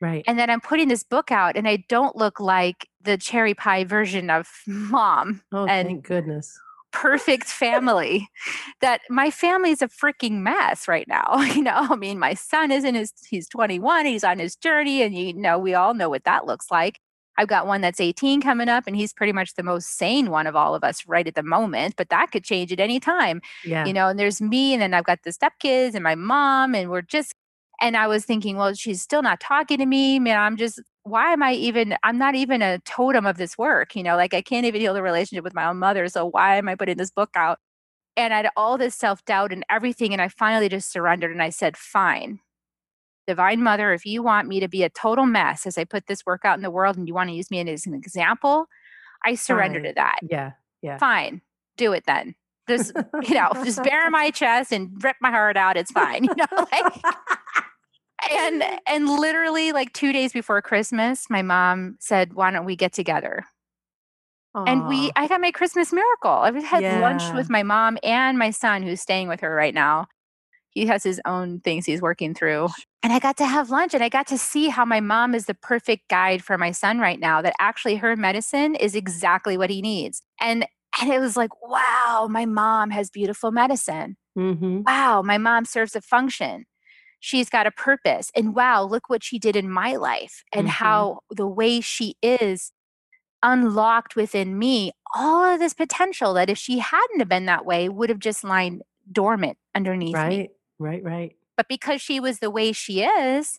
Right. 0.00 0.22
And 0.28 0.38
then 0.38 0.50
I'm 0.50 0.60
putting 0.60 0.88
this 0.88 1.02
book 1.02 1.32
out 1.32 1.56
and 1.56 1.66
I 1.66 1.84
don't 1.88 2.14
look 2.14 2.38
like 2.38 2.86
the 3.02 3.16
cherry 3.16 3.54
pie 3.54 3.84
version 3.84 4.30
of 4.30 4.46
mom. 4.66 5.40
Oh, 5.50 5.66
And 5.66 5.88
thank 5.88 6.06
goodness. 6.06 6.56
perfect 6.92 7.46
family 7.46 8.28
that 8.80 9.00
my 9.10 9.30
family 9.30 9.70
is 9.70 9.82
a 9.82 9.88
freaking 9.88 10.40
mess 10.42 10.86
right 10.86 11.08
now. 11.08 11.40
You 11.54 11.62
know, 11.62 11.86
I 11.90 11.96
mean, 11.96 12.18
my 12.18 12.34
son 12.34 12.70
isn't 12.70 12.94
his, 12.94 13.12
he's 13.28 13.48
21, 13.48 14.06
he's 14.06 14.22
on 14.22 14.38
his 14.38 14.54
journey, 14.54 15.02
and 15.02 15.14
you 15.16 15.32
know, 15.32 15.58
we 15.58 15.74
all 15.74 15.94
know 15.94 16.08
what 16.10 16.24
that 16.24 16.46
looks 16.46 16.70
like. 16.70 17.00
I've 17.38 17.48
got 17.48 17.68
one 17.68 17.80
that's 17.80 18.00
18 18.00 18.42
coming 18.42 18.68
up, 18.68 18.84
and 18.86 18.96
he's 18.96 19.12
pretty 19.12 19.32
much 19.32 19.54
the 19.54 19.62
most 19.62 19.96
sane 19.96 20.30
one 20.30 20.46
of 20.48 20.56
all 20.56 20.74
of 20.74 20.82
us 20.82 21.06
right 21.06 21.26
at 21.26 21.36
the 21.36 21.42
moment, 21.42 21.94
but 21.96 22.10
that 22.10 22.32
could 22.32 22.44
change 22.44 22.72
at 22.72 22.80
any 22.80 22.98
time. 22.98 23.40
Yeah. 23.64 23.86
You 23.86 23.92
know, 23.92 24.08
and 24.08 24.18
there's 24.18 24.42
me, 24.42 24.74
and 24.74 24.82
then 24.82 24.92
I've 24.92 25.04
got 25.04 25.20
the 25.22 25.30
stepkids 25.30 25.94
and 25.94 26.02
my 26.02 26.16
mom, 26.16 26.74
and 26.74 26.90
we're 26.90 27.00
just, 27.00 27.32
and 27.80 27.96
I 27.96 28.08
was 28.08 28.24
thinking, 28.24 28.56
well, 28.56 28.74
she's 28.74 29.00
still 29.00 29.22
not 29.22 29.38
talking 29.38 29.78
to 29.78 29.86
me. 29.86 30.18
Man, 30.18 30.36
I'm 30.36 30.56
just, 30.56 30.82
why 31.04 31.32
am 31.32 31.44
I 31.44 31.52
even, 31.52 31.96
I'm 32.02 32.18
not 32.18 32.34
even 32.34 32.60
a 32.60 32.80
totem 32.80 33.24
of 33.24 33.36
this 33.36 33.56
work. 33.56 33.94
You 33.94 34.02
know, 34.02 34.16
like 34.16 34.34
I 34.34 34.42
can't 34.42 34.66
even 34.66 34.80
heal 34.80 34.94
the 34.94 35.02
relationship 35.02 35.44
with 35.44 35.54
my 35.54 35.66
own 35.66 35.78
mother. 35.78 36.08
So 36.08 36.26
why 36.26 36.56
am 36.56 36.68
I 36.68 36.74
putting 36.74 36.96
this 36.96 37.12
book 37.12 37.30
out? 37.36 37.60
And 38.16 38.34
I 38.34 38.38
had 38.38 38.50
all 38.56 38.78
this 38.78 38.96
self 38.96 39.24
doubt 39.24 39.52
and 39.52 39.64
everything. 39.70 40.12
And 40.12 40.20
I 40.20 40.26
finally 40.26 40.68
just 40.68 40.90
surrendered 40.90 41.30
and 41.30 41.40
I 41.40 41.50
said, 41.50 41.76
fine, 41.76 42.40
Divine 43.28 43.62
Mother, 43.62 43.92
if 43.92 44.06
you 44.06 44.22
want 44.22 44.48
me 44.48 44.58
to 44.58 44.68
be 44.68 44.82
a 44.82 44.88
total 44.88 45.26
mess 45.26 45.66
as 45.66 45.76
I 45.76 45.84
put 45.84 46.06
this 46.06 46.24
work 46.24 46.46
out 46.46 46.56
in 46.56 46.62
the 46.62 46.70
world 46.70 46.96
and 46.96 47.06
you 47.06 47.12
want 47.12 47.28
to 47.28 47.36
use 47.36 47.50
me 47.50 47.60
as 47.60 47.86
an 47.86 47.92
example, 47.92 48.66
I 49.24 49.34
surrender 49.34 49.80
Fine. 49.80 49.84
to 49.84 49.92
that. 49.96 50.18
Yeah. 50.22 50.52
Yeah. 50.80 50.96
Fine, 50.96 51.42
do 51.76 51.92
it 51.92 52.04
then. 52.06 52.34
Just, 52.68 52.92
you 53.22 53.34
know, 53.34 53.50
just 53.64 53.82
bare 53.82 54.10
my 54.10 54.30
chest 54.30 54.72
and 54.72 55.02
rip 55.04 55.16
my 55.20 55.30
heart 55.30 55.56
out. 55.56 55.76
It's 55.76 55.92
fine. 55.92 56.24
You 56.28 56.34
know, 56.36 56.66
like, 56.72 57.02
and 58.30 58.64
and 58.86 59.08
literally 59.08 59.72
like 59.72 59.92
two 59.92 60.12
days 60.12 60.32
before 60.32 60.62
Christmas, 60.62 61.26
my 61.28 61.42
mom 61.42 61.96
said, 62.00 62.34
"Why 62.34 62.50
don't 62.50 62.64
we 62.64 62.76
get 62.76 62.92
together?" 62.92 63.44
And 64.54 64.88
we, 64.88 65.12
I 65.14 65.28
got 65.28 65.40
my 65.40 65.52
Christmas 65.52 65.92
miracle. 65.92 66.32
I 66.32 66.50
had 66.60 67.00
lunch 67.00 67.22
with 67.32 67.48
my 67.48 67.62
mom 67.62 67.96
and 68.02 68.36
my 68.36 68.50
son, 68.50 68.82
who's 68.82 69.00
staying 69.00 69.28
with 69.28 69.38
her 69.40 69.54
right 69.54 69.74
now. 69.74 70.06
He 70.70 70.86
has 70.86 71.04
his 71.04 71.20
own 71.24 71.60
things 71.60 71.86
he's 71.86 72.02
working 72.02 72.34
through. 72.34 72.68
And 73.02 73.12
I 73.12 73.20
got 73.20 73.36
to 73.38 73.46
have 73.46 73.70
lunch 73.70 73.94
and 73.94 74.02
I 74.02 74.08
got 74.08 74.26
to 74.28 74.38
see 74.38 74.68
how 74.68 74.84
my 74.84 75.00
mom 75.00 75.34
is 75.34 75.46
the 75.46 75.54
perfect 75.54 76.08
guide 76.08 76.42
for 76.44 76.58
my 76.58 76.72
son 76.72 76.98
right 76.98 77.20
now, 77.20 77.40
that 77.42 77.54
actually 77.60 77.96
her 77.96 78.16
medicine 78.16 78.74
is 78.74 78.94
exactly 78.94 79.56
what 79.56 79.70
he 79.70 79.80
needs. 79.82 80.22
And 80.40 80.66
and 81.00 81.12
it 81.12 81.20
was 81.20 81.36
like, 81.36 81.50
wow, 81.62 82.26
my 82.28 82.44
mom 82.44 82.90
has 82.90 83.08
beautiful 83.10 83.52
medicine. 83.52 84.16
Mhm. 84.36 84.88
Wow, 84.88 85.22
my 85.22 85.38
mom 85.38 85.64
serves 85.66 85.96
a 85.96 86.02
function. 86.02 86.66
She's 87.20 87.50
got 87.50 87.66
a 87.66 87.72
purpose. 87.72 88.30
And 88.36 88.54
wow, 88.54 88.84
look 88.84 89.10
what 89.10 89.24
she 89.24 89.38
did 89.38 89.56
in 89.56 89.70
my 89.70 89.96
life 89.96 90.44
and 90.52 90.68
Mhm. 90.68 90.68
how 90.68 91.20
the 91.30 91.48
way 91.48 91.80
she 91.80 92.16
is 92.22 92.72
unlocked 93.42 94.16
within 94.16 94.58
me 94.58 94.92
all 95.14 95.44
of 95.44 95.60
this 95.60 95.74
potential 95.74 96.34
that 96.34 96.50
if 96.50 96.58
she 96.58 96.78
hadn't 96.80 97.20
have 97.20 97.28
been 97.30 97.46
that 97.46 97.66
way 97.66 97.88
would 97.88 98.10
have 98.10 98.20
just 98.20 98.44
lying 98.44 98.82
dormant 99.12 99.58
underneath 99.74 100.24
me. 100.26 100.38
Right. 100.38 100.50
Right. 100.78 101.02
Right. 101.02 101.37
But 101.58 101.68
because 101.68 102.00
she 102.00 102.20
was 102.20 102.38
the 102.38 102.50
way 102.50 102.72
she 102.72 103.02
is, 103.02 103.58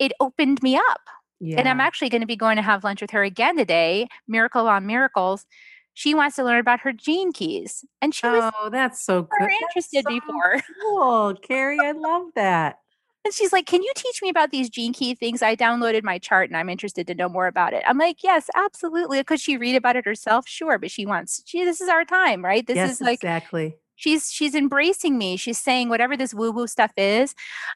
it 0.00 0.12
opened 0.20 0.62
me 0.62 0.76
up. 0.76 1.00
Yeah. 1.40 1.60
And 1.60 1.68
I'm 1.68 1.80
actually 1.80 2.08
going 2.08 2.20
to 2.20 2.26
be 2.26 2.36
going 2.36 2.56
to 2.56 2.62
have 2.62 2.82
lunch 2.82 3.00
with 3.00 3.12
her 3.12 3.22
again 3.22 3.56
today, 3.56 4.08
miracle 4.26 4.66
on 4.66 4.86
miracles. 4.86 5.46
She 5.94 6.14
wants 6.14 6.34
to 6.36 6.44
learn 6.44 6.58
about 6.58 6.80
her 6.80 6.92
gene 6.92 7.32
keys. 7.32 7.84
And 8.02 8.12
she 8.12 8.26
was 8.26 8.52
Oh, 8.60 8.70
that's 8.70 9.00
so 9.04 9.22
good. 9.22 9.50
interested 9.62 10.02
so 10.02 10.10
before. 10.10 10.60
cool, 10.82 11.34
Carrie. 11.36 11.78
I 11.80 11.92
love 11.92 12.26
that. 12.34 12.80
And 13.24 13.34
she's 13.34 13.52
like, 13.52 13.66
Can 13.66 13.82
you 13.82 13.92
teach 13.94 14.22
me 14.22 14.30
about 14.30 14.52
these 14.52 14.70
gene 14.70 14.92
key 14.92 15.14
things? 15.14 15.42
I 15.42 15.54
downloaded 15.54 16.02
my 16.02 16.18
chart 16.18 16.48
and 16.48 16.56
I'm 16.56 16.68
interested 16.70 17.06
to 17.08 17.14
know 17.14 17.28
more 17.28 17.46
about 17.46 17.74
it. 17.74 17.82
I'm 17.86 17.98
like, 17.98 18.22
Yes, 18.22 18.48
absolutely. 18.56 19.22
Could 19.24 19.40
she 19.40 19.56
read 19.58 19.74
about 19.76 19.96
it 19.96 20.04
herself? 20.06 20.48
Sure. 20.48 20.78
But 20.78 20.90
she 20.90 21.04
wants, 21.04 21.42
she, 21.44 21.64
this 21.64 21.80
is 21.80 21.88
our 21.88 22.04
time, 22.04 22.44
right? 22.44 22.66
This 22.66 22.76
yes, 22.76 22.90
is 22.92 23.00
like, 23.00 23.14
exactly. 23.14 23.76
She's 23.98 24.30
she's 24.32 24.54
embracing 24.54 25.18
me. 25.18 25.36
She's 25.36 25.58
saying, 25.58 25.90
whatever 25.90 26.16
this 26.16 26.32
woo-woo 26.32 26.66
stuff 26.66 26.92
is, 26.96 27.34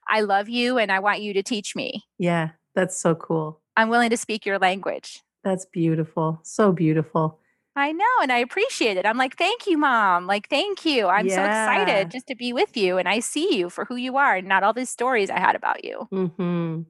I 0.09 0.23
love 0.23 0.49
you 0.49 0.79
and 0.79 0.91
I 0.91 1.01
want 1.01 1.21
you 1.21 1.35
to 1.35 1.43
teach 1.43 1.77
me. 1.77 2.05
Yeah, 2.19 2.51
that's 2.75 2.99
so 2.99 3.15
cool. 3.15 3.61
I'm 3.77 3.91
willing 3.91 4.11
to 4.11 4.17
speak 4.17 4.47
your 4.47 4.59
language. 4.59 5.21
That's 5.45 5.67
beautiful. 5.67 6.41
So 6.45 6.73
beautiful. 6.73 7.41
I 7.75 7.91
know, 7.93 8.05
and 8.21 8.31
I 8.31 8.39
appreciate 8.39 8.99
it. 8.99 9.07
I'm 9.07 9.17
like, 9.17 9.37
thank 9.37 9.67
you, 9.67 9.79
mom. 9.79 10.27
Like, 10.27 10.49
thank 10.49 10.85
you. 10.85 11.07
I'm 11.07 11.29
so 11.29 11.43
excited 11.43 12.11
just 12.11 12.27
to 12.27 12.35
be 12.35 12.53
with 12.53 12.77
you. 12.77 12.99
And 12.99 13.09
I 13.09 13.21
see 13.21 13.57
you 13.57 13.71
for 13.71 13.87
who 13.87 13.97
you 13.97 14.19
are 14.19 14.37
and 14.37 14.47
not 14.47 14.63
all 14.63 14.75
these 14.75 14.91
stories 14.91 15.31
I 15.31 15.41
had 15.41 15.57
about 15.57 15.83
you. 15.83 16.07
hmm 16.13 16.83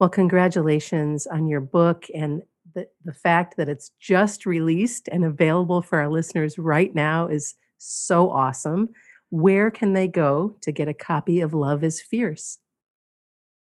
Well, 0.00 0.10
congratulations 0.10 1.28
on 1.28 1.46
your 1.46 1.60
book 1.60 2.06
and 2.12 2.42
the, 2.74 2.88
the 3.04 3.14
fact 3.14 3.56
that 3.56 3.68
it's 3.68 3.92
just 4.00 4.44
released 4.44 5.08
and 5.10 5.24
available 5.24 5.82
for 5.82 6.00
our 6.00 6.08
listeners 6.08 6.58
right 6.58 6.92
now 6.94 7.28
is 7.28 7.54
so 7.78 8.30
awesome. 8.30 8.90
Where 9.30 9.70
can 9.70 9.92
they 9.92 10.08
go 10.08 10.56
to 10.62 10.72
get 10.72 10.88
a 10.88 10.94
copy 10.94 11.40
of 11.40 11.54
Love 11.54 11.84
is 11.84 12.00
Fierce? 12.00 12.58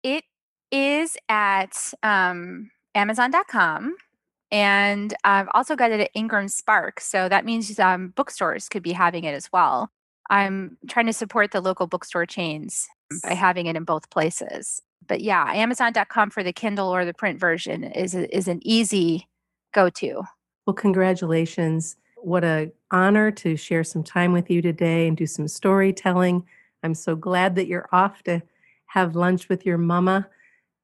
It 0.03 0.23
is 0.71 1.15
at 1.29 1.93
um, 2.01 2.71
Amazon.com. 2.95 3.95
And 4.51 5.15
I've 5.23 5.47
also 5.53 5.75
got 5.75 5.91
it 5.91 5.99
at 5.99 6.11
Ingram 6.13 6.47
Spark. 6.47 6.99
So 6.99 7.27
that 7.27 7.45
means 7.45 7.79
um, 7.79 8.09
bookstores 8.09 8.69
could 8.69 8.83
be 8.83 8.91
having 8.91 9.23
it 9.23 9.33
as 9.33 9.51
well. 9.51 9.89
I'm 10.29 10.77
trying 10.87 11.07
to 11.07 11.13
support 11.13 11.51
the 11.51 11.61
local 11.61 11.87
bookstore 11.87 12.25
chains 12.25 12.87
by 13.23 13.33
having 13.33 13.65
it 13.65 13.75
in 13.75 13.83
both 13.83 14.09
places. 14.09 14.81
But 15.07 15.21
yeah, 15.21 15.51
Amazon.com 15.51 16.29
for 16.29 16.43
the 16.43 16.53
Kindle 16.53 16.87
or 16.87 17.03
the 17.03 17.13
print 17.13 17.39
version 17.39 17.83
is, 17.83 18.15
is 18.15 18.47
an 18.47 18.59
easy 18.63 19.27
go 19.73 19.89
to. 19.89 20.23
Well, 20.65 20.73
congratulations. 20.73 21.97
What 22.23 22.43
a 22.43 22.71
honor 22.89 23.31
to 23.31 23.57
share 23.57 23.83
some 23.83 24.03
time 24.03 24.31
with 24.31 24.49
you 24.49 24.61
today 24.61 25.07
and 25.07 25.17
do 25.17 25.27
some 25.27 25.47
storytelling. 25.47 26.45
I'm 26.81 26.95
so 26.95 27.15
glad 27.15 27.55
that 27.55 27.67
you're 27.67 27.89
off 27.91 28.23
to 28.23 28.41
have 28.85 29.15
lunch 29.15 29.49
with 29.49 29.65
your 29.65 29.77
mama 29.77 30.27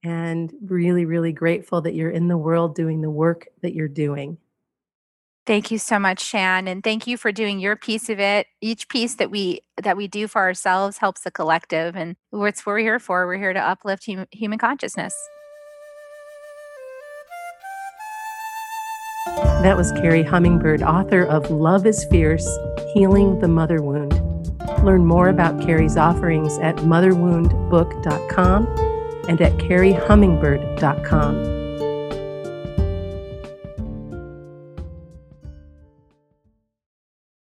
and 0.03 0.53
really 0.65 1.05
really 1.05 1.31
grateful 1.31 1.81
that 1.81 1.93
you're 1.93 2.09
in 2.09 2.27
the 2.27 2.37
world 2.37 2.75
doing 2.75 3.01
the 3.01 3.09
work 3.09 3.47
that 3.61 3.73
you're 3.73 3.87
doing. 3.87 4.37
Thank 5.45 5.71
you 5.71 5.79
so 5.79 5.97
much, 5.97 6.21
Shann, 6.21 6.67
and 6.67 6.83
thank 6.83 7.07
you 7.07 7.17
for 7.17 7.31
doing 7.31 7.59
your 7.59 7.75
piece 7.75 8.09
of 8.09 8.19
it. 8.19 8.47
Each 8.61 8.87
piece 8.87 9.15
that 9.15 9.31
we 9.31 9.61
that 9.81 9.97
we 9.97 10.07
do 10.07 10.27
for 10.27 10.41
ourselves 10.41 10.99
helps 10.99 11.21
the 11.21 11.31
collective, 11.31 11.95
and 11.95 12.15
what's 12.29 12.65
what 12.65 12.73
we're 12.73 12.79
here 12.79 12.99
for. 12.99 13.25
We're 13.25 13.37
here 13.37 13.53
to 13.53 13.59
uplift 13.59 14.05
hum- 14.05 14.27
human 14.31 14.59
consciousness. 14.59 15.15
That 19.61 19.75
was 19.75 19.91
Carrie 19.91 20.23
Hummingbird, 20.23 20.83
author 20.83 21.23
of 21.23 21.51
Love 21.51 21.85
is 21.85 22.05
Fierce 22.05 22.47
Healing 22.93 23.39
the 23.39 23.49
Mother 23.49 23.81
Wound. 23.81 24.13
Learn 24.85 25.05
more 25.05 25.27
about 25.27 25.61
Carrie's 25.61 25.97
offerings 25.97 26.57
at 26.59 26.77
motherwoundbook.com 26.77 28.67
and 29.27 29.41
at 29.41 29.51
carriehummingbird.com. 29.57 31.58